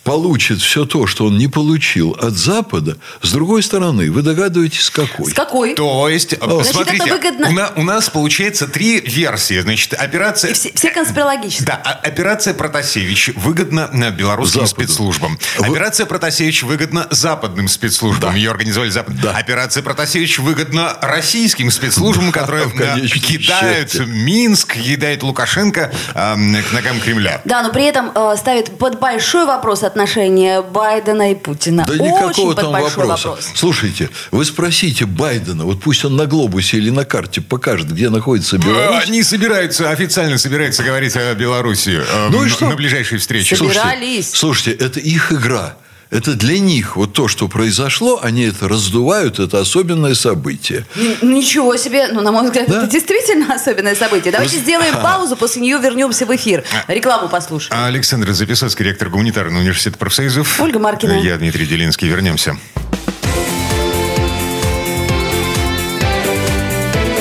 получит 0.05 0.61
все 0.61 0.85
то, 0.85 1.07
что 1.07 1.27
он 1.27 1.39
не 1.39 1.49
получил 1.49 2.17
от 2.21 2.33
Запада, 2.35 2.97
с 3.23 3.33
другой 3.33 3.63
стороны, 3.63 4.11
вы 4.11 4.23
догадываетесь, 4.23 4.83
с 4.83 4.91
какой? 4.91 5.31
С 5.31 5.35
какой? 5.35 5.75
То 5.75 6.09
есть, 6.09 6.35
О. 6.41 6.63
смотрите, 6.65 7.05
Значит, 7.05 7.15
выгодно... 7.15 7.49
у, 7.49 7.53
на, 7.53 7.73
у 7.77 7.83
нас 7.83 8.09
получается 8.09 8.67
три 8.67 9.01
версии. 9.01 9.61
Значит, 9.61 9.95
операция... 9.95 10.51
И 10.51 10.55
все, 10.55 10.73
все 10.75 10.91
конспирологические. 10.91 11.67
Да, 11.67 11.81
а, 11.85 11.93
операция 11.93 12.55
Протасевич 12.55 13.31
выгодна 13.37 13.89
белорусским 14.11 14.67
Западу. 14.67 14.87
спецслужбам. 14.87 15.39
Вы... 15.59 15.67
Операция 15.67 16.07
Протасевич 16.07 16.63
выгодна 16.63 17.07
западным 17.11 17.69
спецслужбам. 17.69 18.31
Да. 18.33 18.37
Ее 18.37 18.51
организовали 18.51 18.91
Запад. 18.91 19.21
Да. 19.21 19.33
Операция 19.37 19.83
Протасевич 19.83 20.39
выгодна 20.39 20.97
российским 21.03 21.71
спецслужбам, 21.71 22.33
которые 22.33 22.71
кидают 23.09 23.95
Минск, 24.07 24.75
кидают 24.75 25.23
Лукашенко 25.23 25.93
к 26.15 26.73
ногам 26.73 27.01
Кремля. 27.01 27.43
Да, 27.45 27.63
но 27.63 27.71
при 27.73 27.85
этом 27.85 28.13
э, 28.15 28.37
ставит 28.37 28.79
под 28.79 28.99
большой 28.99 29.47
вопрос 29.47 29.83
отношения 29.91 30.63
Байдена 30.63 31.33
и 31.33 31.35
Путина. 31.35 31.85
Да 31.87 31.95
никакого 31.95 32.55
там 32.55 32.73
вопроса. 32.73 33.29
Вопрос. 33.29 33.51
Слушайте, 33.55 34.11
вы 34.31 34.45
спросите 34.45 35.07
Байдена, 35.07 35.65
вот 35.65 35.81
пусть 35.81 36.05
он 36.05 36.17
на 36.17 36.27
глобусе 36.27 36.79
или 36.79 36.91
на 36.91 37.05
карте 37.05 37.41
покажет, 37.41 37.93
где 37.93 38.09
находится 38.09 38.59
Беларусь. 38.59 39.09
Они 39.09 39.23
собираются, 39.23 39.91
официально 39.91 40.39
собираются 40.39 40.83
говорить 40.83 41.17
о 41.17 41.35
Беларуси 41.35 42.01
э, 42.01 42.29
ну 42.31 42.45
и 42.45 42.49
что? 42.49 42.69
на 42.69 42.77
ближайшей 42.77 43.19
встрече. 43.19 43.57
Собирались. 43.57 44.31
Слушайте, 44.31 44.71
слушайте, 44.71 44.85
это 44.85 45.01
их 45.01 45.33
игра 45.33 45.77
это 46.11 46.35
для 46.35 46.59
них 46.59 46.97
вот 46.97 47.13
то, 47.13 47.29
что 47.29 47.49
произошло, 47.49 48.21
они 48.23 48.43
это 48.43 48.69
раздувают, 48.69 49.39
это 49.39 49.61
особенное 49.61 50.15
событие. 50.15 50.85
Ничего 51.23 51.77
себе, 51.77 52.09
ну, 52.13 52.21
на 52.21 52.33
мой 52.33 52.45
взгляд, 52.45 52.69
да? 52.69 52.79
это 52.79 52.91
действительно 52.91 53.55
особенное 53.55 53.95
событие. 53.95 54.33
Давайте 54.33 54.57
Вы... 54.57 54.63
сделаем 54.63 54.95
паузу, 54.95 55.37
после 55.37 55.63
нее 55.63 55.79
вернемся 55.79 56.27
в 56.27 56.35
эфир. 56.35 56.65
А, 56.87 56.93
Рекламу 56.93 57.29
послушаем. 57.29 57.83
Александр 57.85 58.33
Записоцкий, 58.33 58.85
ректор 58.85 59.09
гуманитарного 59.09 59.61
университета 59.61 59.99
профсоюзов. 59.99 60.61
Ольга 60.61 60.79
Маркина. 60.79 61.21
Я 61.21 61.37
Дмитрий 61.37 61.67
Делинский. 61.67 62.09
Вернемся. 62.09 62.57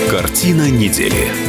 Картина 0.10 0.70
недели. 0.70 1.49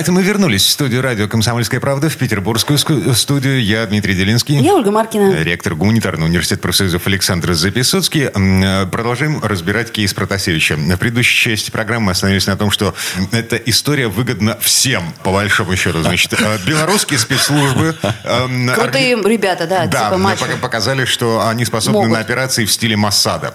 А 0.00 0.02
это 0.02 0.12
мы 0.12 0.22
вернулись 0.22 0.64
в 0.64 0.70
студию 0.70 1.02
радио 1.02 1.28
«Комсомольская 1.28 1.78
правда» 1.78 2.08
в 2.08 2.16
петербургскую 2.16 2.78
студию. 2.78 3.62
Я 3.62 3.84
Дмитрий 3.84 4.14
Делинский. 4.14 4.56
Я 4.56 4.74
Ольга 4.74 4.90
Маркина. 4.90 5.42
Ректор 5.42 5.74
гуманитарного 5.74 6.26
университета 6.26 6.62
профсоюзов 6.62 7.06
Александр 7.06 7.52
Записоцкий. 7.52 8.30
Э, 8.34 8.86
продолжаем 8.86 9.40
разбирать 9.42 9.92
кейс 9.92 10.14
Протасевича. 10.14 10.76
В 10.76 10.96
предыдущей 10.96 11.50
части 11.50 11.70
программы 11.70 12.06
мы 12.06 12.12
остановились 12.12 12.46
на 12.46 12.56
том, 12.56 12.70
что 12.70 12.94
эта 13.30 13.56
история 13.56 14.08
выгодна 14.08 14.56
всем, 14.62 15.04
по 15.22 15.32
большому 15.32 15.76
счету. 15.76 16.00
Значит, 16.00 16.32
э, 16.32 16.58
белорусские 16.66 17.18
спецслужбы... 17.18 17.94
Э, 18.24 18.74
Крутые 18.74 19.16
ребята, 19.16 19.66
да, 19.66 19.84
да 19.84 20.08
типа 20.14 20.56
показали, 20.62 21.04
что 21.04 21.46
они 21.46 21.66
способны 21.66 21.98
Могут. 21.98 22.12
на 22.12 22.20
операции 22.20 22.64
в 22.64 22.72
стиле 22.72 22.96
Массада. 22.96 23.54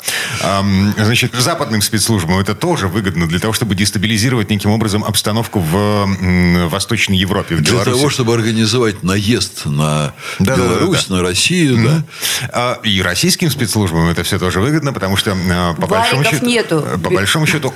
Значит, 0.95 1.33
западным 1.33 1.81
спецслужбам 1.81 2.37
это 2.37 2.53
тоже 2.53 2.87
выгодно 2.87 3.27
для 3.27 3.39
того, 3.39 3.51
чтобы 3.51 3.73
дестабилизировать 3.73 4.51
неким 4.51 4.69
образом 4.69 5.03
обстановку 5.03 5.59
в 5.59 6.34
Восточной 6.69 7.17
Европе, 7.17 7.55
в 7.55 7.61
Для 7.61 7.73
Беларуси. 7.73 7.97
того, 7.97 8.09
чтобы 8.09 8.33
организовать 8.33 9.03
наезд 9.03 9.65
на 9.65 10.13
да, 10.39 10.55
Беларусь, 10.55 11.05
да, 11.05 11.09
да. 11.09 11.15
на 11.15 11.21
Россию, 11.21 11.77
mm-hmm. 11.77 12.49
да. 12.53 12.79
И 12.83 13.01
российским 13.01 13.49
спецслужбам 13.49 14.09
это 14.09 14.23
все 14.23 14.39
тоже 14.39 14.59
выгодно, 14.59 14.93
потому 14.93 15.17
что 15.17 15.35
а, 15.51 15.73
по 15.73 15.87
большому 15.87 16.23
счету, 16.23 16.45
нету. 16.45 16.85
по 17.03 17.09
большому 17.09 17.45
счету 17.47 17.73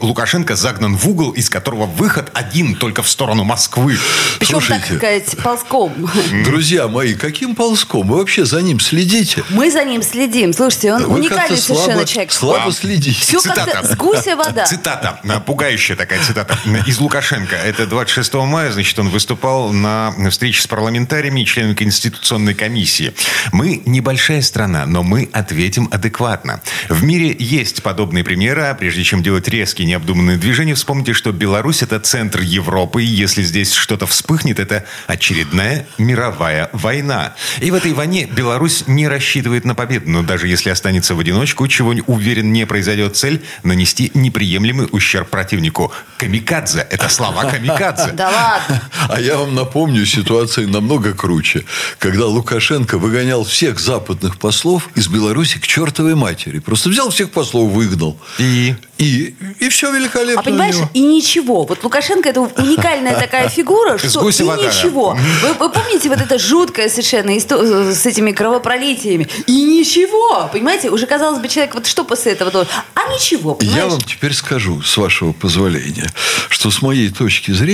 Лукашенко 0.00 0.56
загнан 0.56 0.96
в 0.96 1.08
угол, 1.08 1.32
из 1.32 1.50
которого 1.50 1.86
выход 1.86 2.30
один 2.34 2.74
только 2.74 3.02
в 3.02 3.08
сторону 3.08 3.44
Москвы. 3.44 3.98
Причем, 4.38 4.60
Слушайте, 4.60 4.86
так 4.88 4.96
сказать, 4.96 5.36
ползком. 5.42 6.10
Друзья 6.44 6.88
мои, 6.88 7.14
каким 7.14 7.54
ползком? 7.54 8.08
Вы 8.08 8.18
вообще 8.18 8.44
за 8.44 8.62
ним 8.62 8.80
следите? 8.80 9.44
Мы 9.50 9.70
за 9.70 9.84
ним 9.84 10.02
следим. 10.02 10.52
Слушайте, 10.52 10.94
он 10.94 11.04
Вы 11.04 11.14
уникальный 11.20 11.56
совершенно 11.56 11.92
слабо, 11.92 12.06
человек. 12.06 12.32
Слабо 12.32 12.72
следите. 12.72 13.20
Все 13.20 13.40
как-то 13.40 13.86
с 13.86 13.96
гуся 13.96 14.36
вода. 14.36 14.64
Цитата, 14.64 15.20
пугающая 15.46 15.96
такая 15.96 16.22
цитата 16.22 16.58
из 16.86 16.98
Лукашенко. 16.98 17.56
Это 17.56 17.86
26 17.96 18.34
мая, 18.34 18.72
значит, 18.72 18.98
он 18.98 19.08
выступал 19.08 19.72
на 19.72 20.12
встрече 20.28 20.60
с 20.60 20.66
парламентариями 20.66 21.40
и 21.40 21.46
членами 21.46 21.72
Конституционной 21.72 22.52
комиссии. 22.52 23.14
Мы 23.52 23.80
небольшая 23.86 24.42
страна, 24.42 24.84
но 24.84 25.02
мы 25.02 25.30
ответим 25.32 25.88
адекватно. 25.90 26.60
В 26.90 27.02
мире 27.04 27.34
есть 27.38 27.82
подобные 27.82 28.22
примеры, 28.22 28.64
а 28.64 28.74
прежде 28.74 29.02
чем 29.02 29.22
делать 29.22 29.48
резкие 29.48 29.88
необдуманные 29.88 30.36
движения, 30.36 30.74
вспомните, 30.74 31.14
что 31.14 31.32
Беларусь– 31.32 31.80
это 31.84 31.98
центр 31.98 32.42
Европы, 32.42 33.02
и 33.02 33.06
если 33.06 33.42
здесь 33.42 33.72
что-то 33.72 34.06
вспыхнет, 34.06 34.60
это 34.60 34.84
очередная 35.06 35.86
мировая 35.96 36.68
война. 36.74 37.32
И 37.62 37.70
в 37.70 37.74
этой 37.74 37.94
войне 37.94 38.26
Беларусь 38.30 38.84
не 38.86 39.08
рассчитывает 39.08 39.64
на 39.64 39.74
победу, 39.74 40.10
но 40.10 40.22
даже 40.22 40.48
если 40.48 40.68
останется 40.68 41.14
в 41.14 41.20
одиночку, 41.20 41.66
чего, 41.66 41.94
уверен, 42.06 42.52
не 42.52 42.66
произойдет 42.66 43.16
цель– 43.16 43.42
нанести 43.62 44.10
неприемлемый 44.12 44.86
ущерб 44.92 45.30
противнику. 45.30 45.94
Камикадзе– 46.18 46.86
это 46.90 47.08
слова 47.08 47.44
камикадзе 47.44 47.75
камикадзе. 47.76 48.12
Да 48.12 48.30
ладно. 48.30 48.82
А 49.08 49.20
я 49.20 49.36
вам 49.36 49.54
напомню, 49.54 50.04
ситуация 50.04 50.66
намного 50.66 51.12
круче. 51.12 51.64
Когда 51.98 52.26
Лукашенко 52.26 52.98
выгонял 52.98 53.44
всех 53.44 53.78
западных 53.78 54.38
послов 54.38 54.88
из 54.96 55.06
Беларуси 55.06 55.58
к 55.58 55.66
чертовой 55.66 56.16
матери. 56.16 56.58
Просто 56.58 56.88
взял 56.88 57.10
всех 57.10 57.30
послов, 57.30 57.70
выгнал. 57.70 58.18
И? 58.38 58.74
И, 58.98 59.34
и 59.60 59.68
все 59.68 59.92
великолепно. 59.92 60.40
А 60.40 60.42
понимаешь, 60.42 60.76
и 60.92 61.00
ничего. 61.00 61.64
Вот 61.64 61.84
Лукашенко 61.84 62.30
это 62.30 62.40
уникальная 62.40 63.14
такая 63.20 63.48
фигура, 63.48 63.98
что 63.98 64.28
и 64.28 64.32
ничего. 64.32 65.16
Вы, 65.42 65.52
вы 65.54 65.70
помните 65.70 66.08
вот 66.08 66.20
это 66.20 66.38
жуткое 66.38 66.88
совершенно 66.88 67.36
история 67.36 67.92
с 67.92 68.06
этими 68.06 68.32
кровопролитиями? 68.32 69.28
И 69.46 69.52
ничего. 69.52 70.48
Понимаете, 70.52 70.90
уже 70.90 71.06
казалось 71.06 71.40
бы, 71.40 71.48
человек 71.48 71.74
вот 71.74 71.86
что 71.86 72.04
после 72.04 72.32
этого 72.32 72.50
должен? 72.50 72.70
А 72.94 73.12
ничего, 73.12 73.54
понимаешь? 73.54 73.82
Я 73.82 73.88
вам 73.88 74.00
теперь 74.00 74.32
скажу, 74.32 74.82
с 74.82 74.96
вашего 74.96 75.32
позволения, 75.32 76.10
что 76.48 76.70
с 76.70 76.82
моей 76.82 77.10
точки 77.10 77.52
зрения 77.52 77.65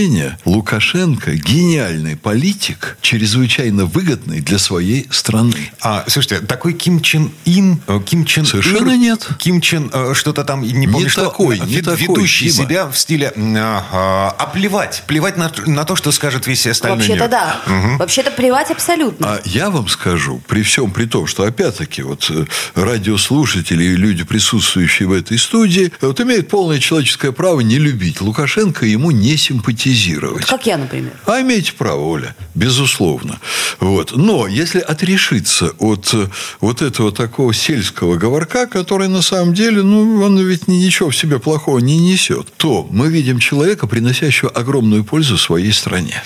Лукашенко 0.44 1.34
гениальный 1.34 2.16
политик, 2.16 2.96
чрезвычайно 3.00 3.84
выгодный 3.84 4.40
для 4.40 4.58
своей 4.58 5.06
страны. 5.10 5.72
А, 5.80 6.04
слушайте, 6.08 6.44
такой 6.46 6.72
Ким 6.72 7.00
Чен 7.00 7.30
Ин, 7.44 7.80
э, 7.86 8.00
Ким 8.04 8.24
Чен 8.24 8.46
Совершенно 8.46 8.92
Ир, 8.92 8.96
нет. 8.96 9.28
Ким 9.38 9.60
Чен 9.60 9.90
э, 9.92 10.14
что-то 10.14 10.44
там, 10.44 10.62
не 10.62 10.86
помню, 10.86 11.04
не 11.04 11.08
что, 11.10 11.24
такой, 11.24 11.58
не 11.58 11.76
вед, 11.76 11.84
такой, 11.84 12.00
ведущий 12.00 12.48
Дима. 12.48 12.64
себя 12.64 12.86
в 12.86 12.96
стиле 12.96 13.32
а, 13.36 14.34
а, 14.38 14.46
плевать, 14.46 15.04
плевать 15.06 15.36
на, 15.36 15.52
на 15.66 15.84
то, 15.84 15.96
что 15.96 16.10
скажет 16.12 16.46
весь 16.46 16.66
остальной 16.66 16.98
Вообще-то 16.98 17.24
мир. 17.24 17.30
да. 17.30 17.60
Угу. 17.66 17.96
Вообще-то 17.98 18.30
плевать 18.30 18.70
абсолютно. 18.70 19.26
А 19.26 19.40
я 19.44 19.70
вам 19.70 19.88
скажу, 19.88 20.40
при 20.46 20.62
всем 20.62 20.90
при 20.90 21.06
том, 21.06 21.26
что 21.26 21.44
опять-таки 21.44 22.02
вот 22.02 22.30
э, 22.30 22.46
радиослушатели 22.74 23.84
и 23.84 23.96
люди, 23.96 24.24
присутствующие 24.24 25.08
в 25.08 25.12
этой 25.12 25.38
студии, 25.38 25.92
вот 26.00 26.20
имеют 26.20 26.48
полное 26.48 26.78
человеческое 26.78 27.32
право 27.32 27.60
не 27.60 27.78
любить 27.78 28.20
Лукашенко, 28.20 28.86
ему 28.86 29.10
не 29.10 29.36
симпатизировать. 29.82 30.46
Как 30.46 30.66
я, 30.66 30.76
например. 30.76 31.12
А 31.26 31.40
имеете 31.40 31.72
право, 31.72 32.00
Оля, 32.00 32.34
безусловно. 32.54 33.38
Вот. 33.80 34.12
Но 34.16 34.46
если 34.46 34.80
отрешиться 34.80 35.72
от 35.78 36.10
э, 36.14 36.28
вот 36.60 36.82
этого 36.82 37.12
такого 37.12 37.52
сельского 37.52 38.16
говорка, 38.16 38.66
который 38.66 39.08
на 39.08 39.22
самом 39.22 39.54
деле, 39.54 39.82
ну, 39.82 40.22
он 40.22 40.38
ведь 40.38 40.68
ничего 40.68 41.10
в 41.10 41.16
себе 41.16 41.38
плохого 41.38 41.78
не 41.78 41.98
несет, 41.98 42.48
то 42.56 42.86
мы 42.90 43.08
видим 43.08 43.38
человека, 43.38 43.86
приносящего 43.86 44.50
огромную 44.50 45.04
пользу 45.04 45.36
своей 45.36 45.72
стране. 45.72 46.22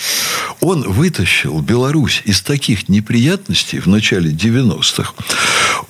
Он 0.61 0.83
вытащил 0.83 1.61
Беларусь 1.61 2.23
из 2.25 2.41
таких 2.41 2.89
неприятностей 2.89 3.79
в 3.79 3.87
начале 3.87 4.31
90-х. 4.31 5.13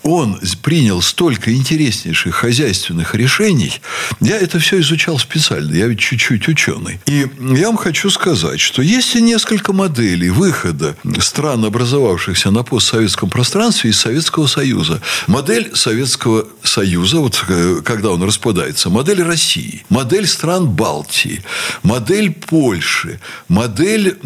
Он 0.02 0.38
принял 0.62 1.02
столько 1.02 1.52
интереснейших 1.52 2.34
хозяйственных 2.34 3.14
решений. 3.14 3.72
Я 4.20 4.38
это 4.38 4.58
все 4.58 4.80
изучал 4.80 5.18
специально. 5.18 5.72
Я 5.74 5.86
ведь 5.86 6.00
чуть-чуть 6.00 6.46
ученый. 6.48 7.00
И 7.06 7.26
я 7.56 7.66
вам 7.66 7.76
хочу 7.76 8.10
сказать, 8.10 8.60
что 8.60 8.82
есть 8.82 9.14
и 9.16 9.22
несколько 9.22 9.72
моделей 9.72 10.30
выхода 10.30 10.96
стран, 11.20 11.64
образовавшихся 11.64 12.50
на 12.50 12.62
постсоветском 12.62 13.30
пространстве 13.30 13.90
из 13.90 14.00
Советского 14.00 14.46
Союза. 14.46 15.00
Модель 15.26 15.74
Советского 15.74 16.46
Союза, 16.62 17.18
вот 17.18 17.44
э, 17.48 17.80
когда 17.84 18.10
он 18.10 18.22
распадается, 18.22 18.90
модель 18.90 19.22
России, 19.22 19.84
модель 19.88 20.26
стран 20.26 20.68
Балтии, 20.68 21.42
модель 21.82 22.32
Польши, 22.32 23.20
модель, 23.48 24.18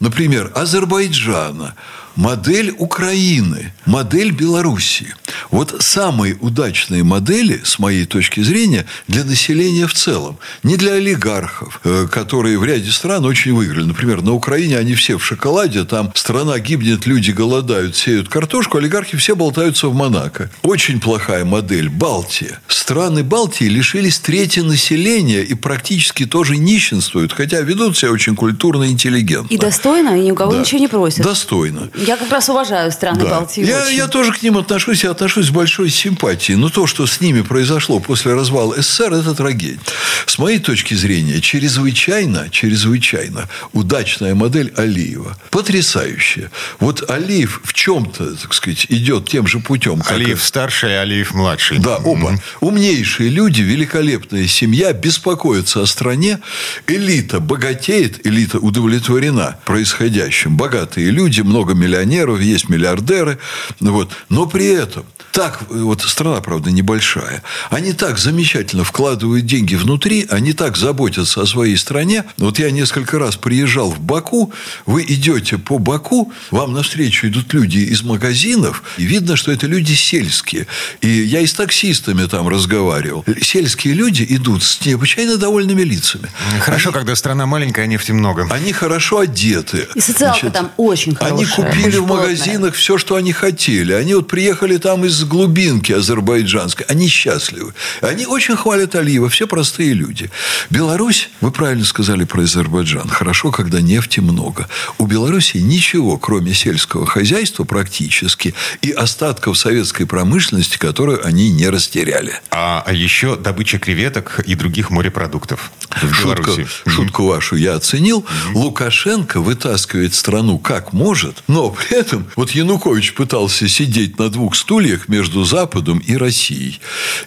например, 0.00 0.52
Азербайджана, 0.54 1.74
модель 2.16 2.74
Украины, 2.78 3.72
модель 3.86 4.30
Белоруссии. 4.32 5.14
Вот 5.50 5.76
самые 5.80 6.36
удачные 6.40 7.02
модели, 7.04 7.60
с 7.64 7.78
моей 7.78 8.04
точки 8.04 8.40
зрения, 8.40 8.86
для 9.08 9.24
населения 9.24 9.86
в 9.86 9.94
целом. 9.94 10.38
Не 10.62 10.76
для 10.76 10.92
олигархов, 10.94 11.80
э, 11.84 12.06
которые 12.10 12.58
в 12.58 12.64
ряде 12.64 12.90
стран 12.90 13.24
очень 13.24 13.52
выиграли. 13.54 13.84
Например, 13.84 14.22
на 14.22 14.32
Украине 14.32 14.78
они 14.78 14.94
все 14.94 15.18
в 15.18 15.24
шоколаде, 15.24 15.84
там 15.84 16.12
страна 16.14 16.58
гибнет, 16.58 17.06
люди 17.06 17.30
голодают, 17.30 17.96
сеют 17.96 18.28
картошку, 18.28 18.78
олигархи 18.78 19.16
все 19.16 19.34
болтаются 19.36 19.88
в 19.88 19.94
Монако. 19.94 20.50
Очень 20.62 21.00
плохая 21.00 21.44
модель. 21.44 21.88
Балтия. 21.88 22.60
Страны 22.68 23.22
Балтии 23.22 23.64
лишились 23.64 24.18
трети 24.18 24.60
населения 24.60 25.42
и 25.42 25.54
практически 25.54 26.26
тоже 26.26 26.56
нищенствуют, 26.56 27.32
хотя 27.32 27.60
ведут 27.60 27.96
себя 27.96 28.10
очень 28.12 28.36
культурно 28.36 28.84
и 28.84 28.90
интеллигентно. 28.90 29.52
И 29.54 29.58
достойно, 29.58 30.18
и 30.20 30.26
ни 30.26 30.30
у 30.30 30.34
кого 30.34 30.52
Да. 30.52 30.60
ничего 30.60 30.80
не 30.80 30.88
просят. 30.88 31.22
Достойно. 31.24 31.90
Я 32.06 32.16
как 32.16 32.30
раз 32.30 32.48
уважаю 32.48 32.90
страны 32.92 33.20
Да. 33.24 33.30
Балтии. 33.30 33.64
Я, 33.64 33.82
очень. 33.84 33.96
я 33.96 34.08
тоже 34.08 34.32
к 34.32 34.42
ним 34.42 34.58
отношусь, 34.58 35.04
я 35.04 35.10
отношусь 35.10 35.46
с 35.46 35.50
большой 35.50 35.90
симпатией. 35.90 36.56
Но 36.58 36.68
то, 36.68 36.86
что 36.86 37.06
с 37.06 37.20
ними 37.20 37.42
произошло 37.42 38.00
после 38.00 38.34
развала 38.34 38.74
СССР, 38.80 39.12
это 39.14 39.34
трагедия. 39.34 39.78
С 40.26 40.38
моей 40.38 40.58
точки 40.58 40.94
зрения, 40.94 41.40
чрезвычайно, 41.40 42.48
чрезвычайно 42.50 43.48
удачная 43.72 44.34
модель 44.34 44.72
Алиева. 44.76 45.36
Потрясающая. 45.50 46.50
Вот 46.80 47.08
Алиев 47.10 47.60
в 47.64 47.72
чем-то, 47.72 48.34
так 48.36 48.52
сказать, 48.54 48.86
идет 48.88 49.28
тем 49.28 49.46
же 49.46 49.60
путем, 49.60 50.00
как 50.00 50.12
и- 50.12 50.14
Алиев 50.14 50.42
старший, 50.42 51.00
Алиев 51.00 51.34
младший. 51.34 51.78
да, 51.78 51.96
оба. 51.96 52.38
Умнейшие 52.60 53.28
люди, 53.30 53.62
великолепная 53.62 54.46
семья, 54.46 54.92
беспокоятся 54.92 55.82
о 55.82 55.86
стране. 55.86 56.38
Элита 56.86 57.40
богатеет, 57.40 58.26
элита 58.26 58.58
удовлетворена 58.58 59.56
происходящим. 59.64 60.56
Богатые 60.56 61.10
люди, 61.10 61.40
много 61.42 61.74
миллионеров, 61.92 62.40
есть 62.40 62.68
миллиардеры. 62.68 63.38
Вот. 63.80 64.10
Но 64.28 64.46
при 64.46 64.68
этом 64.68 65.04
так, 65.32 65.62
вот 65.70 66.02
страна, 66.02 66.40
правда, 66.40 66.70
небольшая, 66.70 67.42
они 67.70 67.92
так 67.94 68.18
замечательно 68.18 68.84
вкладывают 68.84 69.46
деньги 69.46 69.74
внутри, 69.74 70.26
они 70.30 70.52
так 70.52 70.76
заботятся 70.76 71.42
о 71.42 71.46
своей 71.46 71.76
стране. 71.76 72.24
Вот 72.36 72.58
я 72.58 72.70
несколько 72.70 73.18
раз 73.18 73.36
приезжал 73.36 73.90
в 73.90 73.98
Баку, 73.98 74.52
вы 74.86 75.04
идете 75.08 75.56
по 75.58 75.78
Баку, 75.78 76.32
вам 76.50 76.74
навстречу 76.74 77.28
идут 77.28 77.52
люди 77.54 77.78
из 77.78 78.02
магазинов, 78.02 78.82
и 78.98 79.04
видно, 79.04 79.36
что 79.36 79.50
это 79.50 79.66
люди 79.66 79.94
сельские. 79.94 80.66
И 81.00 81.08
я 81.08 81.40
и 81.40 81.46
с 81.46 81.54
таксистами 81.54 82.26
там 82.26 82.48
разговаривал. 82.48 83.24
Сельские 83.40 83.94
люди 83.94 84.26
идут 84.28 84.62
с 84.62 84.84
необычайно 84.84 85.38
довольными 85.38 85.82
лицами. 85.82 86.28
Хорошо, 86.60 86.92
когда 86.92 87.16
страна 87.16 87.46
маленькая, 87.46 87.82
а 87.82 87.86
нефти 87.86 88.12
много. 88.12 88.46
Они 88.50 88.72
хорошо 88.72 89.20
одеты. 89.20 89.88
И 89.94 90.00
социалка 90.00 90.50
там 90.50 90.72
очень 90.76 91.16
Они 91.20 91.44
хорошая, 91.46 91.70
купили 91.70 91.88
очень 91.88 92.02
в 92.02 92.06
плотная. 92.06 92.28
магазинах 92.28 92.74
все, 92.74 92.98
что 92.98 93.16
они 93.16 93.32
хотели. 93.32 93.92
Они 93.92 94.14
вот 94.14 94.28
приехали 94.28 94.76
там 94.76 95.04
из 95.06 95.21
глубинки 95.24 95.92
азербайджанской. 95.92 96.86
Они 96.86 97.08
счастливы. 97.08 97.74
Они 98.00 98.26
очень 98.26 98.56
хвалят 98.56 98.94
Алиева. 98.94 99.28
Все 99.28 99.46
простые 99.46 99.94
люди. 99.94 100.30
Беларусь, 100.70 101.30
вы 101.40 101.50
правильно 101.50 101.84
сказали 101.84 102.24
про 102.24 102.42
Азербайджан. 102.42 103.08
Хорошо, 103.08 103.50
когда 103.50 103.80
нефти 103.80 104.20
много. 104.20 104.68
У 104.98 105.06
Беларуси 105.06 105.58
ничего, 105.58 106.18
кроме 106.18 106.54
сельского 106.54 107.06
хозяйства 107.06 107.64
практически 107.64 108.54
и 108.80 108.90
остатков 108.90 109.58
советской 109.58 110.06
промышленности, 110.06 110.76
которую 110.76 111.26
они 111.26 111.50
не 111.50 111.68
растеряли. 111.68 112.40
А 112.50 112.84
еще 112.92 113.36
добыча 113.36 113.78
креветок 113.78 114.40
и 114.46 114.54
других 114.54 114.90
морепродуктов 114.90 115.70
в 115.90 116.12
Шутку, 116.12 116.44
Беларуси. 116.44 116.66
шутку 116.86 117.26
вашу 117.26 117.56
я 117.56 117.74
оценил. 117.74 118.24
Лукашенко 118.54 119.40
вытаскивает 119.40 120.14
страну 120.14 120.58
как 120.58 120.92
может, 120.92 121.42
но 121.48 121.70
при 121.70 121.98
этом 121.98 122.26
вот 122.36 122.50
Янукович 122.50 123.14
пытался 123.14 123.68
сидеть 123.68 124.18
на 124.18 124.28
двух 124.28 124.54
стульях 124.54 125.08
между 125.12 125.44
Западом 125.44 125.98
и 125.98 126.16
Россией. 126.16 126.80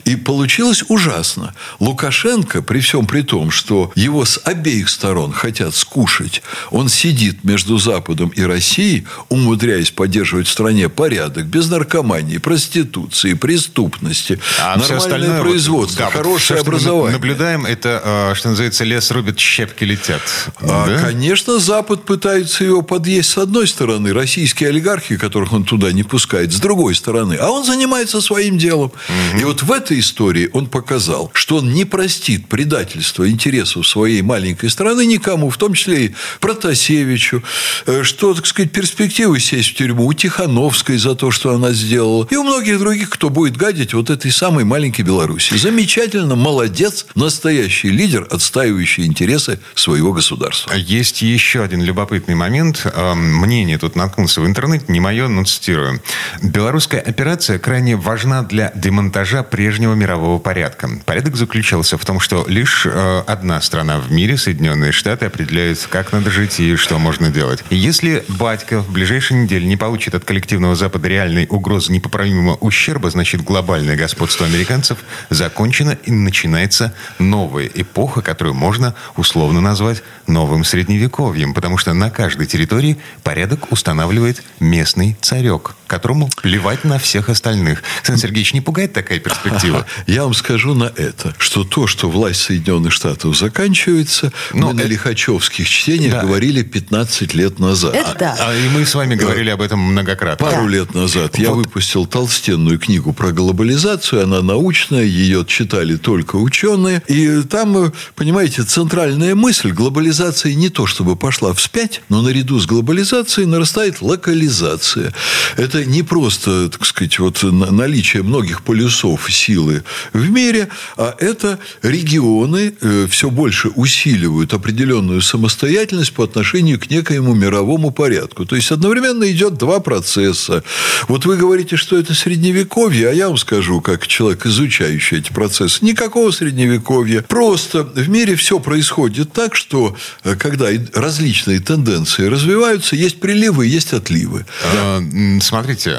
И 0.06 0.16
получилось 0.16 0.84
ужасно. 0.88 1.54
Лукашенко, 1.80 2.64
при 2.64 2.80
всем 2.80 3.06
при 3.06 3.22
том, 3.22 3.52
что 3.52 3.92
его 3.96 4.26
с 4.26 4.42
обеих 4.44 4.90
сторон 4.90 5.32
хотят 5.32 5.76
скушать, 5.76 6.42
он 6.72 6.90
сидит 6.90 7.44
между 7.44 7.78
Западом 7.78 8.30
и 8.30 8.42
Россией, 8.42 9.06
умудряясь 9.30 9.92
поддерживать 9.92 10.48
в 10.48 10.52
стране 10.52 10.90
порядок, 10.90 11.46
без 11.46 11.70
наркомании, 11.70 12.40
проституции, 12.40 13.34
преступности, 13.36 14.40
А 14.60 14.78
нормальное 14.78 14.98
остальное, 14.98 15.38
вот, 15.38 15.50
производство, 15.50 16.00
да, 16.00 16.06
вот 16.06 16.14
хорошее 16.14 16.60
мы 16.60 16.68
образование. 16.68 17.12
наблюдаем, 17.14 17.66
это, 17.66 18.02
э, 18.32 18.36
что 18.36 18.50
называется, 18.50 18.84
лес 18.84 19.12
рубит, 19.12 19.40
щепки 19.40 19.84
летят. 19.84 20.22
А, 20.60 20.88
Да? 20.88 21.00
Конечно, 21.00 21.60
Запад 21.60 22.04
пытается 22.04 22.64
его 22.64 22.82
подъесть 22.82 23.30
с 23.30 23.38
одной 23.38 23.68
стороны, 23.68 24.12
российские 24.12 24.70
олигархи, 24.70 25.18
которых 25.18 25.54
он 25.54 25.66
туда 25.66 25.92
не 25.92 26.04
пускает, 26.04 26.52
с 26.52 26.60
другой 26.60 26.96
стороны, 26.96 27.36
а 27.36 27.50
он 27.52 27.64
занимается 27.76 28.22
своим 28.22 28.58
делом. 28.58 28.92
И 29.40 29.44
вот 29.44 29.64
в 29.64 29.72
этой 29.72 30.00
истории 30.00 30.50
он 30.54 30.68
показал, 30.68 31.30
что 31.34 31.58
он 31.58 31.74
не 31.74 31.86
простит 31.86 32.48
предательства 32.48 33.30
интересов 33.30 33.88
своей 33.88 34.22
маленькой 34.22 34.70
страны 34.70 35.06
никому, 35.06 35.50
в 35.50 35.58
том 35.58 35.74
числе 35.74 36.06
и 36.06 36.16
Протасевичу, 36.40 37.44
э, 37.86 38.04
что, 38.04 38.34
так 38.34 38.46
сказать, 38.46 38.72
перспективы 38.72 39.40
сесть 39.40 39.72
в 39.72 39.76
тюрьму 39.76 40.06
у 40.06 40.14
Тихановской 40.14 40.98
за 40.98 41.16
то, 41.16 41.32
что 41.32 41.54
она 41.54 41.72
сделала, 41.72 42.28
и 42.30 42.36
у 42.36 42.44
многих 42.44 42.80
других, 42.80 43.10
кто 43.10 43.30
будет 43.30 43.58
гадить 43.58 43.94
вот 43.94 44.10
этой 44.10 44.32
самой 44.32 44.64
маленькой 44.64 45.02
Беларуси. 45.02 45.56
Замечательно, 45.56 46.36
молодец, 46.36 47.06
настоящий 47.16 47.90
лидер, 47.90 48.28
отстаивающий 48.30 49.06
интересы 49.06 49.60
своего 49.76 50.14
государства. 50.14 50.74
Есть 50.74 51.22
еще 51.22 51.64
один 51.64 51.82
любопытный 51.82 52.36
момент. 52.36 52.86
Эм, 52.86 53.36
Мнение 53.36 53.78
тут 53.78 53.96
наткнулся 53.96 54.42
в 54.42 54.46
интернете, 54.46 54.86
не 54.88 55.00
мое, 55.00 55.28
но 55.28 55.44
цитирую. 55.44 56.02
Белорусская 56.42 57.00
операция, 57.00 57.60
крайне 57.66 57.96
важна 57.96 58.44
для 58.44 58.72
демонтажа 58.76 59.42
прежнего 59.42 59.96
мирового 59.96 60.38
порядка. 60.38 60.88
Порядок 61.04 61.36
заключался 61.36 61.98
в 61.98 62.06
том, 62.06 62.20
что 62.20 62.46
лишь 62.48 62.86
э, 62.86 63.24
одна 63.26 63.60
страна 63.60 63.98
в 63.98 64.12
мире, 64.12 64.38
Соединенные 64.38 64.92
Штаты, 64.92 65.26
определяет, 65.26 65.84
как 65.90 66.14
надо 66.14 66.30
жить 66.30 66.60
и 66.60 66.76
что 66.76 67.00
можно 67.00 67.32
делать. 67.32 67.64
И 67.72 67.76
если 67.76 68.24
батька 68.28 68.82
в 68.82 68.92
ближайшие 68.92 69.42
недели 69.42 69.66
не 69.66 69.78
получит 69.78 70.14
от 70.14 70.24
коллективного 70.24 70.76
Запада 70.76 71.08
реальной 71.08 71.48
угрозы 71.50 71.92
непоправимого 71.92 72.54
ущерба, 72.58 73.10
значит, 73.10 73.44
глобальное 73.44 73.96
господство 73.96 74.46
американцев 74.46 75.00
закончено 75.32 75.98
и 76.04 76.12
начинается 76.12 76.94
новая 77.18 77.66
эпоха, 77.74 78.22
которую 78.22 78.54
можно 78.54 78.94
условно 79.16 79.60
назвать 79.60 80.04
новым 80.28 80.66
средневековьем, 80.66 81.56
потому 81.56 81.80
что 81.80 81.94
на 81.94 82.12
каждой 82.12 82.46
территории 82.46 83.00
порядок 83.24 83.72
устанавливает 83.72 84.44
местный 84.60 85.18
царек, 85.20 85.74
которому 85.88 86.30
плевать 86.44 86.84
на 86.84 87.00
всех 87.00 87.30
остальных. 87.30 87.55
Александр 87.56 88.22
Сергеевич, 88.22 88.54
не 88.54 88.62
пугает 88.62 88.94
такая 88.94 89.20
перспектива? 89.20 89.86
Я 90.08 90.24
вам 90.24 90.34
скажу 90.34 90.74
на 90.74 90.92
это, 90.96 91.34
что 91.38 91.64
то, 91.64 91.88
что 91.88 92.10
власть 92.10 92.42
Соединенных 92.42 92.94
Штатов 92.94 93.38
заканчивается, 93.38 94.32
Но 94.54 94.68
мы 94.68 94.74
это... 94.74 94.84
на 94.84 94.88
лихачевских 94.90 95.68
чтениях 95.68 96.14
да. 96.14 96.22
говорили 96.22 96.64
15 96.64 97.34
лет 97.34 97.60
назад. 97.60 97.96
Это 97.96 98.16
да. 98.20 98.36
А, 98.40 98.56
и 98.56 98.70
мы 98.70 98.86
с 98.86 98.96
вами 98.96 99.16
говорили 99.16 99.50
об 99.50 99.62
этом 99.62 99.80
многократно. 99.80 100.46
Пару 100.46 100.66
да. 100.66 100.72
лет 100.72 100.94
назад 100.94 101.32
вот. 101.32 101.40
я 101.40 101.52
выпустил 101.52 102.06
толстенную 102.06 102.80
книгу 102.80 103.14
про 103.14 103.32
глобализацию. 103.32 104.24
Она 104.24 104.42
научная, 104.42 105.04
ее 105.04 105.46
читали 105.48 105.96
только 105.96 106.36
ученые. 106.36 107.02
И 107.08 107.42
там, 107.44 107.94
понимаете, 108.16 108.64
центральная 108.64 109.36
мысль 109.36 109.72
глобализации 109.72 110.54
не 110.54 110.70
то, 110.70 110.86
чтобы 110.86 111.16
пошла 111.16 111.54
вспять, 111.54 112.02
но 112.10 112.22
наряду 112.22 112.60
с 112.60 112.66
глобализацией 112.66 113.48
нарастает 113.48 114.02
локализация. 114.02 115.14
Это 115.58 115.86
не 115.86 116.04
просто, 116.04 116.70
так 116.70 116.86
сказать, 116.86 117.20
вот 117.20 117.44
наличие 117.52 118.24
многих 118.24 118.62
полюсов 118.62 119.32
силы 119.34 119.84
в 120.14 120.30
мире, 120.30 120.70
а 120.98 121.16
это 121.20 121.60
регионы 121.82 122.74
э, 122.82 123.08
все 123.10 123.30
больше 123.30 123.70
усиливают 123.70 124.54
определенную 124.54 125.22
самостоятельность 125.22 126.14
по 126.14 126.24
отношению 126.24 126.80
к 126.80 126.90
некоему 126.90 127.34
мировому 127.34 127.92
порядку. 127.92 128.46
То 128.46 128.56
есть 128.56 128.72
одновременно 128.72 129.30
идет 129.32 129.58
два 129.58 129.80
процесса. 129.80 130.64
Вот 131.08 131.26
вы 131.26 131.38
говорите, 131.38 131.76
что 131.76 131.98
это 131.98 132.14
средневековье, 132.14 133.10
а 133.10 133.14
я 133.14 133.28
вам 133.28 133.38
скажу, 133.38 133.82
как 133.82 134.08
человек, 134.08 134.46
изучающий 134.46 135.18
эти 135.20 135.32
процессы, 135.32 135.84
никакого 135.84 136.32
средневековья. 136.32 137.22
Просто 137.22 137.84
в 137.84 138.10
мире 138.10 138.36
все 138.36 138.60
происходит 138.60 139.34
так, 139.34 139.56
что 139.56 139.96
э, 140.24 140.36
когда 140.36 140.68
различные 140.94 141.60
тенденции 141.60 142.26
развиваются, 142.26 142.96
есть 142.96 143.20
приливы, 143.20 143.68
есть 143.68 143.94
отливы. 143.94 144.46
А, 144.76 145.02
смотрите, 145.42 145.98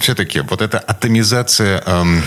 все-таки 0.00 0.42
вот 0.52 0.60
эта 0.60 0.78
атомизация... 0.78 1.82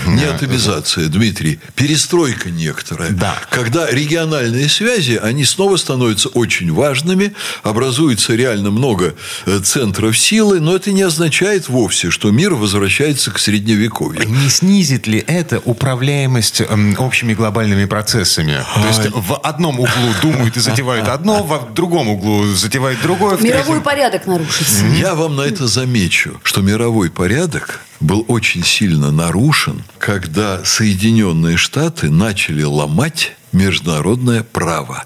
Не 0.06 0.24
э, 0.24 0.34
атомизация, 0.34 1.06
Дмитрий, 1.06 1.60
перестройка 1.76 2.50
некоторая. 2.50 3.10
Да. 3.10 3.36
Когда 3.50 3.88
региональные 3.88 4.68
связи, 4.68 5.20
они 5.22 5.44
снова 5.44 5.76
становятся 5.76 6.28
очень 6.30 6.72
важными, 6.72 7.34
образуется 7.62 8.34
реально 8.34 8.72
много 8.72 9.14
э, 9.46 9.60
центров 9.60 10.18
силы, 10.18 10.58
но 10.58 10.74
это 10.74 10.90
не 10.90 11.02
означает 11.02 11.68
вовсе, 11.68 12.10
что 12.10 12.32
мир 12.32 12.54
возвращается 12.54 13.30
к 13.30 13.38
средневековью. 13.38 14.28
Не 14.28 14.48
снизит 14.50 15.06
ли 15.06 15.22
это 15.24 15.60
управляемость 15.64 16.62
общими 16.98 17.32
глобальными 17.32 17.84
процессами? 17.84 18.56
То 18.74 18.88
есть 18.88 19.14
в 19.14 19.38
одном 19.38 19.78
углу 19.78 20.12
думают 20.20 20.56
и 20.56 20.60
затевают 20.60 21.06
одно, 21.06 21.44
в 21.44 21.72
другом 21.74 22.08
углу 22.08 22.44
затевают 22.46 23.00
другое. 23.02 23.38
Мировой 23.38 23.80
порядок 23.80 24.26
нарушится. 24.26 24.84
Я 24.86 25.14
вам 25.14 25.36
на 25.36 25.42
это 25.42 25.68
замечу, 25.68 26.40
что 26.42 26.60
мировой 26.60 27.08
порядок 27.08 27.82
был 28.00 28.24
очень 28.28 28.64
сильно 28.64 29.10
нарушен, 29.10 29.82
когда 29.98 30.64
Соединенные 30.64 31.56
Штаты 31.56 32.10
начали 32.10 32.62
ломать 32.62 33.34
международное 33.56 34.42
право. 34.42 35.04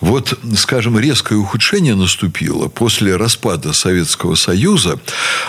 Вот, 0.00 0.38
скажем, 0.56 0.98
резкое 0.98 1.36
ухудшение 1.36 1.94
наступило 1.94 2.68
после 2.68 3.16
распада 3.16 3.72
Советского 3.72 4.34
Союза, 4.34 4.98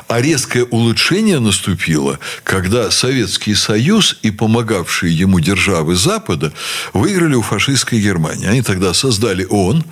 а 0.08 0.19
резкое 0.21 0.63
улучшение 0.63 1.39
наступило, 1.39 2.19
когда 2.43 2.91
Советский 2.91 3.56
Союз 3.56 4.17
и 4.23 4.32
помогавшие 4.32 5.15
ему 5.15 5.39
державы 5.39 5.95
Запада 5.95 6.51
выиграли 6.93 7.36
у 7.36 7.41
фашистской 7.41 8.01
Германии. 8.01 8.47
Они 8.47 8.62
тогда 8.62 8.93
создали 8.93 9.45
ООН, 9.49 9.84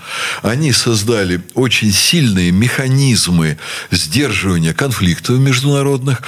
они 0.41 0.71
создали 0.71 1.41
очень 1.53 1.91
сильные 1.91 2.51
механизмы 2.51 3.57
сдерживания 3.91 4.73
конфликтов 4.73 5.37
международных. 5.37 6.23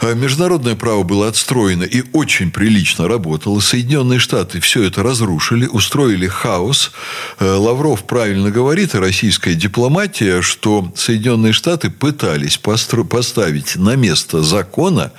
А 0.00 0.14
международное 0.14 0.74
право 0.74 1.02
было 1.02 1.28
отстроено 1.28 1.84
и 1.84 2.02
очень 2.12 2.50
прилично 2.50 3.08
работало. 3.08 3.60
Соединенные 3.60 4.18
Штаты 4.18 4.60
все 4.60 4.82
это 4.82 5.02
разрушили 5.02 5.65
устроили, 5.68 5.96
устроили 5.96 6.28
хаос. 6.28 6.92
Э, 7.38 7.54
Лавров 7.54 8.04
правильно 8.04 8.50
говорит, 8.50 8.94
и 8.94 8.98
российская 8.98 9.54
дипломатия, 9.54 10.42
что 10.42 10.92
Соединенные 10.94 11.52
Штаты 11.52 11.90
пытались 11.90 12.58
поставить 13.04 13.76
на 13.76 13.96
место 13.96 14.42
закона 14.42 15.12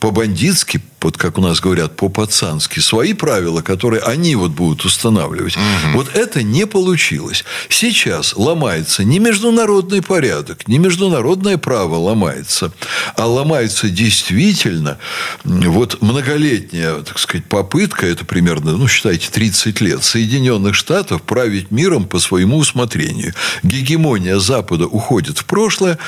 по-бандитски, 0.00 0.82
вот 1.04 1.18
как 1.18 1.38
у 1.38 1.42
нас 1.42 1.60
говорят, 1.60 1.96
по-пацански, 1.96 2.80
свои 2.80 3.12
правила, 3.12 3.60
которые 3.60 4.02
они 4.02 4.36
вот 4.36 4.52
будут 4.52 4.84
устанавливать. 4.86 5.56
Угу. 5.56 5.98
Вот 5.98 6.16
это 6.16 6.42
не 6.42 6.66
получилось. 6.66 7.44
Сейчас 7.68 8.34
ломается 8.36 9.04
не 9.04 9.18
международный 9.18 10.00
порядок, 10.00 10.66
не 10.66 10.78
международное 10.78 11.58
право 11.58 11.96
ломается, 11.96 12.72
а 13.16 13.26
ломается 13.26 13.90
действительно 13.90 14.98
вот 15.44 16.00
многолетняя, 16.00 16.94
так 17.02 17.18
сказать, 17.18 17.46
попытка, 17.46 18.06
это 18.06 18.24
примерно, 18.24 18.72
ну, 18.72 18.88
считайте, 18.88 19.30
30 19.30 19.80
лет, 19.82 20.02
Соединенных 20.02 20.74
Штатов 20.74 21.22
править 21.22 21.70
миром 21.70 22.06
по 22.06 22.18
своему 22.18 22.56
усмотрению. 22.56 23.34
Гегемония 23.62 24.38
Запада 24.38 24.86
уходит 24.86 25.38
в 25.38 25.44
прошлое, 25.44 25.98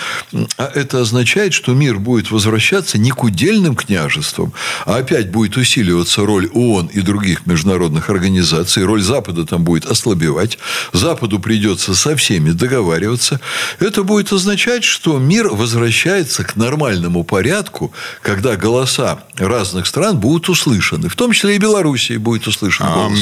а 0.57 0.71
это 0.75 1.03
означает, 1.03 1.53
что 1.53 1.75
мир 1.75 1.99
будет 1.99 2.31
возвращаться 2.31 2.97
не 2.97 3.11
к 3.11 3.23
удельным 3.23 3.77
княжеством, 3.77 4.55
а 4.87 4.97
опять 4.97 5.31
будет 5.31 5.57
усиливаться 5.57 6.25
роль 6.25 6.49
ООН 6.55 6.87
и 6.87 7.01
других 7.01 7.45
международных 7.47 8.09
организаций, 8.09 8.85
роль 8.85 9.03
Запада 9.03 9.45
там 9.45 9.65
будет 9.65 9.85
ослабевать, 9.85 10.59
Западу 10.93 11.39
придется 11.41 11.95
со 11.95 12.17
всеми 12.17 12.53
договариваться. 12.53 13.41
Это 13.81 14.05
будет 14.05 14.33
означать, 14.33 14.85
что 14.85 15.19
мир 15.19 15.49
возвращается 15.49 16.45
к 16.45 16.57
нормальному 16.57 17.25
порядку, 17.25 17.93
когда 18.23 18.57
голоса 18.57 19.19
разных 19.37 19.87
стран 19.87 20.19
будут 20.19 20.49
услышаны, 20.49 21.09
в 21.09 21.17
том 21.17 21.33
числе 21.33 21.57
и 21.57 21.59
Белоруссии 21.59 22.17
будет 22.17 22.47
услышан 22.47 22.87
голос. 22.87 23.19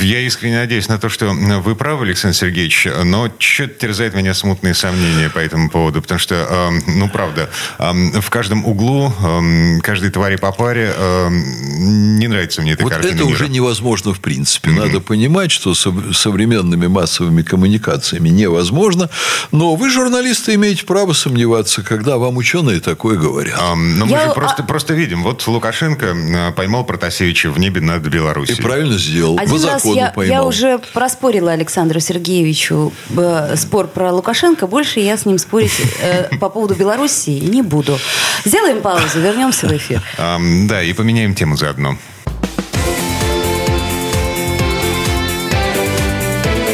Я 0.00 0.20
искренне 0.20 0.58
надеюсь 0.58 0.88
на 0.88 0.98
то, 0.98 1.08
что 1.08 1.26
вы 1.26 1.74
правы, 1.74 2.06
Александр 2.06 2.36
Сергеевич, 2.36 2.86
но 3.04 3.28
что-то 3.38 3.74
терзает 3.74 4.14
меня 4.14 4.32
смутные 4.32 4.74
сомнения 4.74 5.28
по 5.28 5.40
этому 5.40 5.68
поводу, 5.70 6.00
потому 6.00 6.20
что, 6.20 6.70
ну, 6.86 7.08
правда, 7.08 7.50
в 7.78 8.30
каждом 8.30 8.64
углу 8.64 9.12
каждой 9.82 10.10
твари 10.10 10.36
по 10.36 10.52
паре. 10.52 10.83
Э, 10.94 11.28
не 11.30 12.28
нравится 12.28 12.62
мне 12.62 12.72
эта 12.72 12.82
вот 12.82 12.92
картина 12.92 13.14
это 13.14 13.24
мира. 13.24 13.34
уже 13.34 13.48
невозможно 13.48 14.14
в 14.14 14.20
принципе. 14.20 14.70
Mm-hmm. 14.70 14.86
Надо 14.86 15.00
понимать, 15.00 15.50
что 15.50 15.74
с 15.74 15.86
современными 16.12 16.86
массовыми 16.86 17.42
коммуникациями 17.42 18.28
невозможно. 18.28 19.10
Но 19.52 19.74
вы, 19.74 19.90
журналисты, 19.90 20.54
имеете 20.54 20.84
право 20.84 21.12
сомневаться, 21.12 21.82
когда 21.82 22.18
вам 22.18 22.36
ученые 22.36 22.80
такое 22.80 23.16
говорят. 23.16 23.58
А, 23.60 23.74
но 23.74 24.06
Я... 24.06 24.18
мы 24.18 24.24
же 24.28 24.34
просто, 24.34 24.62
а... 24.62 24.66
просто 24.66 24.94
видим. 24.94 25.22
Вот 25.22 25.46
Лукашенко 25.46 26.06
э, 26.06 26.52
поймал 26.52 26.84
Протасевича 26.84 27.50
в 27.50 27.58
небе 27.58 27.80
над 27.80 28.02
Беларусью. 28.02 28.56
И 28.56 28.60
правильно 28.60 28.98
сделал. 28.98 29.38
Один 29.38 29.60
По 29.60 29.66
раз 29.66 29.84
я, 29.84 30.10
поймал. 30.10 30.42
я 30.42 30.44
уже 30.44 30.78
проспорила 30.92 31.52
Александру 31.52 32.00
Сергеевичу 32.00 32.92
э, 33.16 33.56
спор 33.56 33.88
про 33.88 34.12
Лукашенко. 34.12 34.66
Больше 34.66 35.00
я 35.00 35.16
с 35.16 35.26
ним 35.26 35.38
спорить 35.38 35.72
э, 36.00 36.36
по 36.38 36.48
поводу 36.48 36.74
Белоруссии 36.74 37.40
не 37.40 37.62
буду. 37.62 37.98
Сделаем 38.44 38.80
паузу, 38.80 39.20
вернемся 39.20 39.66
в 39.66 39.72
эфир. 39.76 40.02
Да, 40.74 40.82
и 40.82 40.92
поменяем 40.92 41.36
тему 41.36 41.56
заодно. 41.56 41.96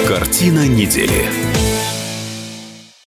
Картина 0.08 0.66
недели. 0.66 1.49